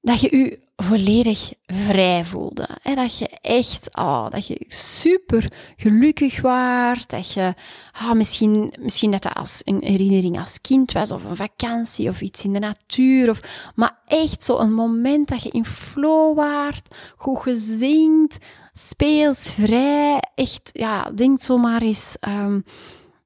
dat 0.01 0.21
je 0.21 0.37
je 0.37 0.59
volledig 0.75 1.53
vrij 1.65 2.25
voelde. 2.25 2.67
Dat 2.95 3.17
je 3.17 3.27
echt, 3.41 3.97
oh, 3.97 4.29
dat 4.29 4.47
je 4.47 4.65
super 4.67 5.51
gelukkig 5.75 6.41
was. 6.41 7.07
Dat 7.07 7.31
je, 7.31 7.53
oh, 8.01 8.11
misschien, 8.11 8.73
misschien 8.79 9.11
dat 9.11 9.23
dat 9.23 9.33
als 9.33 9.61
een 9.63 9.81
herinnering 9.83 10.39
als 10.39 10.61
kind 10.61 10.91
was, 10.91 11.11
of 11.11 11.23
een 11.23 11.35
vakantie, 11.35 12.09
of 12.09 12.21
iets 12.21 12.43
in 12.43 12.53
de 12.53 12.59
natuur. 12.59 13.29
Of, 13.29 13.71
maar 13.75 13.99
echt 14.05 14.43
zo 14.43 14.57
een 14.57 14.73
moment 14.73 15.27
dat 15.27 15.43
je 15.43 15.49
in 15.49 15.65
flow 15.65 16.35
waart, 16.35 16.95
goed 17.17 17.41
gezingt, 17.41 18.37
speels, 18.73 19.51
vrij. 19.51 20.21
Echt, 20.35 20.69
ja, 20.73 21.11
denk 21.15 21.41
zomaar 21.41 21.81
eens 21.81 22.15
um, 22.27 22.63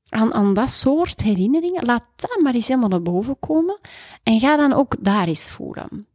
aan, 0.10 0.34
aan 0.34 0.54
dat 0.54 0.70
soort 0.70 1.22
herinneringen. 1.22 1.86
Laat 1.86 2.04
dat 2.16 2.40
maar 2.42 2.54
eens 2.54 2.68
helemaal 2.68 2.90
naar 2.90 3.02
boven 3.02 3.40
komen. 3.40 3.80
En 4.24 4.40
ga 4.40 4.58
dan 4.58 4.74
ook 4.74 4.96
daar 5.00 5.28
eens 5.28 5.50
voelen. 5.50 6.08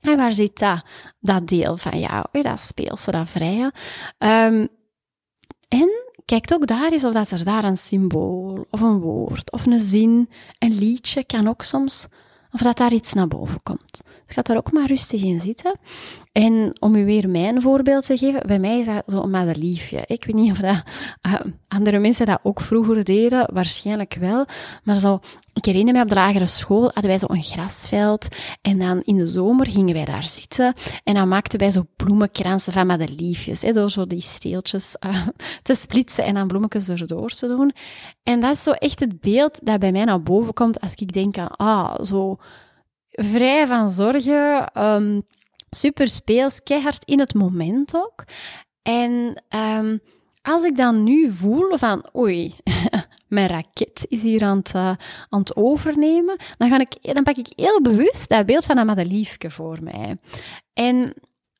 En 0.00 0.16
waar 0.16 0.32
zit 0.32 0.58
dat, 1.20 1.48
deel 1.48 1.76
van 1.76 1.98
jou, 1.98 2.42
dat 2.42 2.60
speelse, 2.60 3.10
dat 3.10 3.28
vrije? 3.28 3.72
Um, 4.18 4.68
en 5.68 5.88
kijk 6.24 6.52
ook 6.52 6.66
daar 6.66 6.92
eens 6.92 7.04
of 7.04 7.12
dat 7.12 7.30
er 7.30 7.44
daar 7.44 7.64
een 7.64 7.76
symbool, 7.76 8.66
of 8.70 8.80
een 8.80 9.00
woord, 9.00 9.52
of 9.52 9.66
een 9.66 9.80
zin, 9.80 10.28
een 10.58 10.78
liedje 10.78 11.24
kan 11.24 11.48
ook 11.48 11.62
soms, 11.62 12.06
of 12.52 12.60
dat 12.60 12.76
daar 12.76 12.92
iets 12.92 13.12
naar 13.12 13.28
boven 13.28 13.62
komt. 13.62 14.00
Dus 14.26 14.34
gaat 14.34 14.46
daar 14.46 14.56
ook 14.56 14.72
maar 14.72 14.86
rustig 14.86 15.22
in 15.22 15.40
zitten. 15.40 15.78
En 16.32 16.76
om 16.80 16.94
u 16.94 17.04
weer 17.04 17.28
mijn 17.28 17.60
voorbeeld 17.60 18.06
te 18.06 18.16
geven, 18.16 18.46
bij 18.46 18.58
mij 18.58 18.78
is 18.78 18.86
dat 18.86 19.02
zo 19.06 19.22
een 19.22 19.30
madeliefje. 19.30 20.02
Ik 20.06 20.24
weet 20.24 20.36
niet 20.36 20.50
of 20.50 20.58
dat, 20.58 20.82
uh, 21.26 21.34
andere 21.68 21.98
mensen 21.98 22.26
dat 22.26 22.40
ook 22.42 22.60
vroeger 22.60 23.04
deden, 23.04 23.54
waarschijnlijk 23.54 24.14
wel. 24.14 24.44
Maar 24.84 24.96
zo 24.96 25.20
ik 25.52 25.64
herinner 25.64 25.94
me 25.94 26.02
op 26.02 26.08
de 26.08 26.14
lagere 26.14 26.46
school 26.46 26.82
hadden 26.82 27.06
wij 27.06 27.18
zo'n 27.18 27.42
grasveld. 27.42 28.28
En 28.62 28.78
dan 28.78 29.00
in 29.00 29.16
de 29.16 29.26
zomer 29.26 29.66
gingen 29.66 29.94
wij 29.94 30.04
daar 30.04 30.24
zitten. 30.24 30.74
En 31.04 31.14
dan 31.14 31.28
maakten 31.28 31.58
wij 31.58 31.70
zo 31.70 31.86
bloemenkransen 31.96 32.72
van 32.72 32.86
madeliefjes. 32.86 33.62
Hè, 33.62 33.72
door 33.72 33.90
zo 33.90 34.06
die 34.06 34.20
steeltjes 34.20 34.96
uh, 35.06 35.26
te 35.62 35.74
splitsen 35.74 36.24
en 36.24 36.34
dan 36.34 36.46
bloemetjes 36.46 36.88
erdoor 36.88 37.28
te 37.28 37.46
doen. 37.46 37.72
En 38.22 38.40
dat 38.40 38.52
is 38.52 38.62
zo 38.62 38.70
echt 38.70 39.00
het 39.00 39.20
beeld 39.20 39.58
dat 39.62 39.78
bij 39.78 39.92
mij 39.92 40.04
naar 40.04 40.22
boven 40.22 40.52
komt 40.52 40.80
als 40.80 40.94
ik 40.94 41.12
denk 41.12 41.38
aan, 41.38 41.56
ah, 41.56 41.94
zo 42.02 42.36
vrij 43.10 43.66
van 43.66 43.90
zorgen, 43.90 44.70
um, 44.84 45.22
super 45.70 46.08
speels, 46.08 46.62
keihard 46.62 47.04
in 47.04 47.18
het 47.18 47.34
moment 47.34 47.96
ook. 47.96 48.24
En 48.82 49.42
um, 49.78 50.00
als 50.42 50.62
ik 50.62 50.76
dan 50.76 51.02
nu 51.02 51.30
voel 51.30 51.78
van, 51.78 52.04
oei, 52.16 52.54
mijn 53.30 53.48
raket 53.48 54.06
is 54.08 54.22
hier 54.22 54.42
aan 54.42 54.56
het, 54.56 54.74
uh, 54.74 54.92
aan 55.28 55.40
het 55.40 55.56
overnemen, 55.56 56.36
dan, 56.58 56.68
ga 56.68 56.80
ik, 56.80 57.14
dan 57.14 57.22
pak 57.22 57.36
ik 57.36 57.52
heel 57.56 57.80
bewust 57.80 58.28
dat 58.28 58.46
beeld 58.46 58.64
van 58.64 58.76
dat 58.76 58.86
madeliefje 58.86 59.50
voor 59.50 59.78
mij. 59.82 60.16
En 60.72 61.14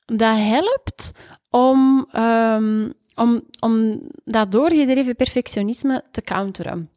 dat 0.07 0.37
helpt 0.37 1.13
om, 1.51 2.09
um, 2.17 2.93
om, 3.15 3.43
om 3.61 4.01
dat 4.25 4.53
doorgedreven 4.53 5.17
perfectionisme 5.17 6.05
te 6.11 6.23
counteren. 6.23 6.91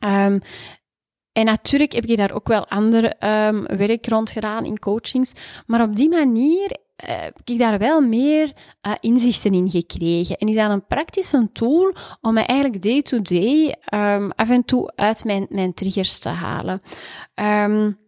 Um, 0.00 0.40
en 1.32 1.44
natuurlijk 1.44 1.92
heb 1.92 2.04
ik 2.04 2.16
daar 2.16 2.32
ook 2.32 2.48
wel 2.48 2.68
ander 2.68 3.04
um, 3.04 3.66
werk 3.66 4.06
rond 4.06 4.30
gedaan 4.30 4.64
in 4.64 4.78
coachings. 4.78 5.32
Maar 5.66 5.82
op 5.82 5.96
die 5.96 6.08
manier 6.08 6.76
heb 7.06 7.40
ik 7.44 7.58
daar 7.58 7.78
wel 7.78 8.00
meer 8.00 8.52
uh, 8.86 8.92
inzichten 9.00 9.54
in 9.54 9.70
gekregen. 9.70 10.36
En 10.36 10.48
is 10.48 10.54
dat 10.54 10.70
een 10.70 10.86
praktische 10.86 11.48
tool 11.52 11.94
om 12.20 12.34
mij 12.34 12.46
eigenlijk 12.46 12.82
day-to-day 12.82 13.76
um, 13.94 14.30
af 14.30 14.50
en 14.50 14.64
toe 14.64 14.92
uit 14.94 15.24
mijn, 15.24 15.46
mijn 15.48 15.74
triggers 15.74 16.18
te 16.18 16.28
halen. 16.28 16.82
Um, 17.34 17.98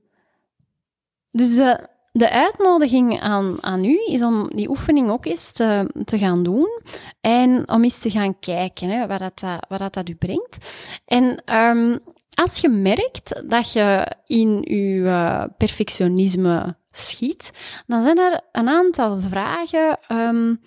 dus 1.30 1.54
de, 1.54 1.88
de 2.12 2.30
uitnodiging 2.30 3.20
aan, 3.20 3.57
aan 3.61 3.85
u 3.85 4.00
is 4.07 4.22
om 4.22 4.50
die 4.54 4.68
oefening 4.68 5.11
ook 5.11 5.26
eens 5.26 5.52
te, 5.52 5.90
te 6.04 6.18
gaan 6.18 6.42
doen. 6.42 6.80
En 7.20 7.68
om 7.68 7.83
eens 7.83 7.98
te 7.98 8.11
gaan 8.11 8.38
kijken 8.38 8.88
hè, 8.88 9.07
wat, 9.07 9.18
dat, 9.18 9.66
wat 9.68 9.94
dat, 9.94 10.09
u 10.09 10.14
brengt. 10.14 10.59
En 11.04 11.54
um, 11.59 11.98
als 12.35 12.59
je 12.59 12.68
merkt 12.68 13.42
dat 13.48 13.72
je 13.72 14.16
in 14.26 14.59
je 14.62 15.50
perfectionisme 15.57 16.76
schiet, 16.96 17.50
dan 17.87 18.02
zijn 18.02 18.18
er 18.18 18.40
een 18.52 18.68
aantal 18.68 19.20
vragen 19.20 19.98
um, 20.09 20.61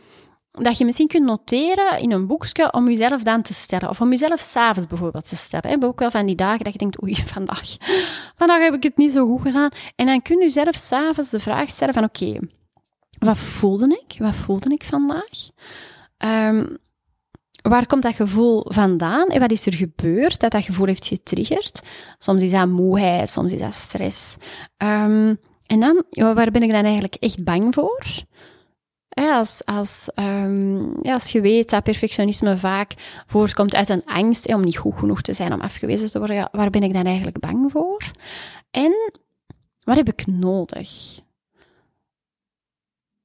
dat 0.51 0.77
je 0.77 0.85
misschien 0.85 1.07
kunt 1.07 1.25
noteren 1.25 1.99
in 1.99 2.11
een 2.11 2.27
boekje 2.27 2.73
om 2.73 2.87
jezelf 2.87 3.23
dan 3.23 3.41
te 3.41 3.53
stellen. 3.53 3.89
Of 3.89 4.01
om 4.01 4.09
jezelf 4.09 4.39
s'avonds 4.39 4.87
bijvoorbeeld 4.87 5.27
te 5.27 5.35
stellen. 5.35 5.69
Hebben 5.69 5.89
ook 5.89 5.99
wel 5.99 6.11
van 6.11 6.25
die 6.25 6.35
dagen 6.35 6.63
dat 6.63 6.73
je 6.73 6.79
denkt, 6.79 7.03
oei, 7.03 7.15
vandaag, 7.35 7.75
vandaag 8.35 8.61
heb 8.61 8.73
ik 8.73 8.83
het 8.83 8.97
niet 8.97 9.11
zo 9.11 9.27
goed 9.27 9.41
gedaan. 9.41 9.69
En 9.95 10.05
dan 10.05 10.21
kun 10.21 10.37
je 10.37 10.43
jezelf 10.43 10.75
s'avonds 10.75 11.29
de 11.29 11.39
vraag 11.39 11.69
stellen 11.69 11.93
van, 11.93 12.03
oké, 12.03 12.39
wat 13.19 13.37
voelde 13.37 14.03
ik? 14.05 14.19
Wat 14.19 14.35
voelde 14.35 14.73
ik 14.73 14.83
vandaag? 14.83 15.49
Um, 16.17 16.77
waar 17.61 17.85
komt 17.85 18.03
dat 18.03 18.15
gevoel 18.15 18.65
vandaan 18.67 19.27
en 19.27 19.39
wat 19.39 19.51
is 19.51 19.65
er 19.65 19.73
gebeurd 19.73 20.39
dat 20.39 20.51
dat 20.51 20.63
gevoel 20.63 20.85
heeft 20.85 21.05
getriggerd? 21.05 21.81
Soms 22.17 22.41
is 22.43 22.51
dat 22.51 22.67
moeheid, 22.67 23.29
soms 23.29 23.53
is 23.53 23.59
dat 23.59 23.73
stress. 23.73 24.37
Um, 24.77 25.39
en 25.67 25.79
dan, 25.79 26.03
waar 26.09 26.51
ben 26.51 26.63
ik 26.63 26.71
dan 26.71 26.83
eigenlijk 26.83 27.15
echt 27.15 27.43
bang 27.43 27.73
voor? 27.73 28.05
Ja, 29.09 29.37
als, 29.37 29.65
als, 29.65 30.09
um, 30.15 30.97
ja, 31.01 31.13
als 31.13 31.31
je 31.31 31.41
weet 31.41 31.69
dat 31.69 31.83
perfectionisme 31.83 32.57
vaak 32.57 32.93
voortkomt 33.25 33.75
uit 33.75 33.89
een 33.89 34.05
angst 34.05 34.53
om 34.53 34.61
niet 34.61 34.77
goed 34.77 34.97
genoeg 34.97 35.21
te 35.21 35.33
zijn, 35.33 35.53
om 35.53 35.61
afgewezen 35.61 36.11
te 36.11 36.19
worden, 36.19 36.49
waar 36.51 36.69
ben 36.69 36.83
ik 36.83 36.93
dan 36.93 37.05
eigenlijk 37.05 37.39
bang 37.39 37.71
voor? 37.71 38.01
En 38.71 39.11
wat 39.83 39.95
heb 39.95 40.07
ik 40.07 40.27
nodig? 40.27 41.19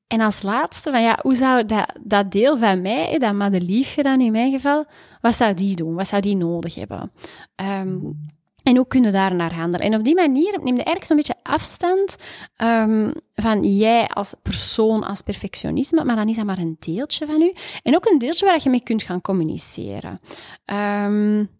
En 0.06 0.20
als 0.20 0.42
laatste, 0.42 0.90
van 0.90 1.02
ja, 1.02 1.18
hoe 1.22 1.34
zou 1.34 1.66
dat, 1.66 1.92
dat 2.00 2.30
deel 2.30 2.58
van 2.58 2.80
mij, 2.80 3.18
dat 3.18 3.32
madeliefje 3.32 4.02
dan 4.02 4.20
in 4.20 4.32
mijn 4.32 4.52
geval, 4.52 4.84
wat 5.20 5.34
zou 5.34 5.54
die 5.54 5.76
doen? 5.76 5.94
Wat 5.94 6.06
zou 6.06 6.22
die 6.22 6.36
nodig 6.36 6.74
hebben? 6.74 7.12
Um, 7.56 8.16
en 8.62 8.76
hoe 8.76 8.86
kunnen 8.86 9.12
daar 9.12 9.34
naar 9.34 9.54
handelen? 9.54 9.86
En 9.86 9.98
op 9.98 10.04
die 10.04 10.14
manier 10.14 10.58
neem 10.62 10.76
je 10.76 10.84
eigenlijk 10.84 11.04
zo'n 11.04 11.16
beetje 11.16 11.34
afstand 11.42 12.16
um, 12.56 13.12
van 13.34 13.62
jij 13.62 14.08
als 14.08 14.34
persoon, 14.42 15.04
als 15.04 15.20
perfectionisme, 15.22 16.04
maar 16.04 16.16
dan 16.16 16.28
is 16.28 16.36
dat 16.36 16.44
maar 16.44 16.58
een 16.58 16.76
deeltje 16.78 17.26
van 17.26 17.42
u. 17.42 17.52
En 17.82 17.94
ook 17.94 18.06
een 18.06 18.18
deeltje 18.18 18.46
waar 18.46 18.60
je 18.62 18.70
mee 18.70 18.82
kunt 18.82 19.02
gaan 19.02 19.20
communiceren. 19.20 20.20
Um, 21.04 21.50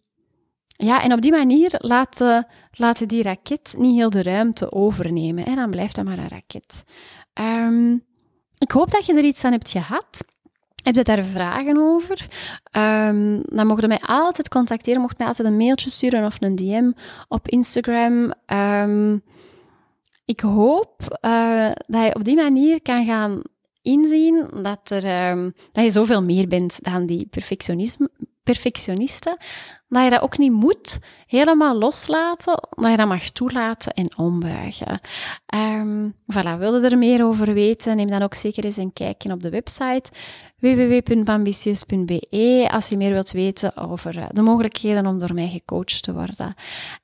ja, 0.76 1.02
en 1.02 1.12
op 1.12 1.20
die 1.20 1.30
manier 1.30 1.74
laten, 1.78 2.46
laten 2.70 3.08
die 3.08 3.22
raket 3.22 3.74
niet 3.78 3.96
heel 3.96 4.10
de 4.10 4.22
ruimte 4.22 4.72
overnemen. 4.72 5.46
En 5.46 5.56
dan 5.56 5.70
blijft 5.70 5.96
dat 5.96 6.04
maar 6.04 6.18
een 6.18 6.28
raket. 6.28 6.84
Um, 7.40 8.04
ik 8.58 8.70
hoop 8.70 8.90
dat 8.90 9.06
je 9.06 9.14
er 9.14 9.24
iets 9.24 9.44
aan 9.44 9.52
hebt 9.52 9.70
gehad. 9.70 10.24
Heb 10.82 10.94
je 10.94 11.02
daar 11.02 11.24
vragen 11.24 11.76
over? 11.76 12.26
Um, 12.76 13.42
dan 13.44 13.66
mogen 13.66 13.82
je 13.82 13.88
mij 13.88 14.00
altijd 14.02 14.48
contacteren. 14.48 15.00
Mocht 15.00 15.18
mij 15.18 15.26
altijd 15.26 15.48
een 15.48 15.56
mailtje 15.56 15.90
sturen 15.90 16.24
of 16.24 16.36
een 16.40 16.56
DM 16.56 16.90
op 17.28 17.48
Instagram. 17.48 18.32
Um, 18.46 19.22
ik 20.24 20.40
hoop 20.40 21.18
uh, 21.24 21.68
dat 21.86 22.04
je 22.04 22.14
op 22.14 22.24
die 22.24 22.36
manier 22.36 22.82
kan 22.82 23.04
gaan 23.04 23.42
inzien 23.82 24.48
dat, 24.62 24.90
er, 24.90 25.30
um, 25.30 25.52
dat 25.72 25.84
je 25.84 25.90
zoveel 25.90 26.22
meer 26.22 26.48
bent 26.48 26.78
dan 26.82 27.06
die 27.06 27.28
perfectionisten, 28.42 29.36
dat 29.88 30.04
je 30.04 30.10
dat 30.10 30.20
ook 30.20 30.38
niet 30.38 30.52
moet 30.52 30.98
helemaal 31.26 31.78
loslaten, 31.78 32.68
dat 32.70 32.90
je 32.90 32.96
dat 32.96 33.08
mag 33.08 33.30
toelaten 33.30 33.92
en 33.92 34.16
ombuigen. 34.16 35.00
Um, 35.54 36.14
voilà, 36.14 36.58
wilde 36.58 36.88
er 36.88 36.98
meer 36.98 37.24
over 37.24 37.54
weten, 37.54 37.96
neem 37.96 38.10
dan 38.10 38.22
ook 38.22 38.34
zeker 38.34 38.64
eens 38.64 38.76
een 38.76 38.92
kijkje 38.92 39.32
op 39.32 39.42
de 39.42 39.50
website 39.50 40.10
www.ambitieus.be 40.62 42.68
als 42.72 42.88
je 42.88 42.96
meer 42.96 43.12
wilt 43.12 43.30
weten 43.30 43.76
over 43.76 44.18
eh, 44.18 44.24
de 44.30 44.42
mogelijkheden 44.42 45.06
om 45.06 45.18
door 45.18 45.34
mij 45.34 45.48
gecoacht 45.48 46.02
te 46.02 46.12
worden. 46.12 46.54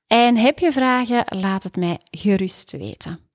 En 0.06 0.36
heb 0.36 0.58
je 0.58 0.72
vragen, 0.72 1.24
laat 1.26 1.62
het 1.62 1.76
mij 1.76 1.98
gerust 2.10 2.72
weten. 2.72 3.27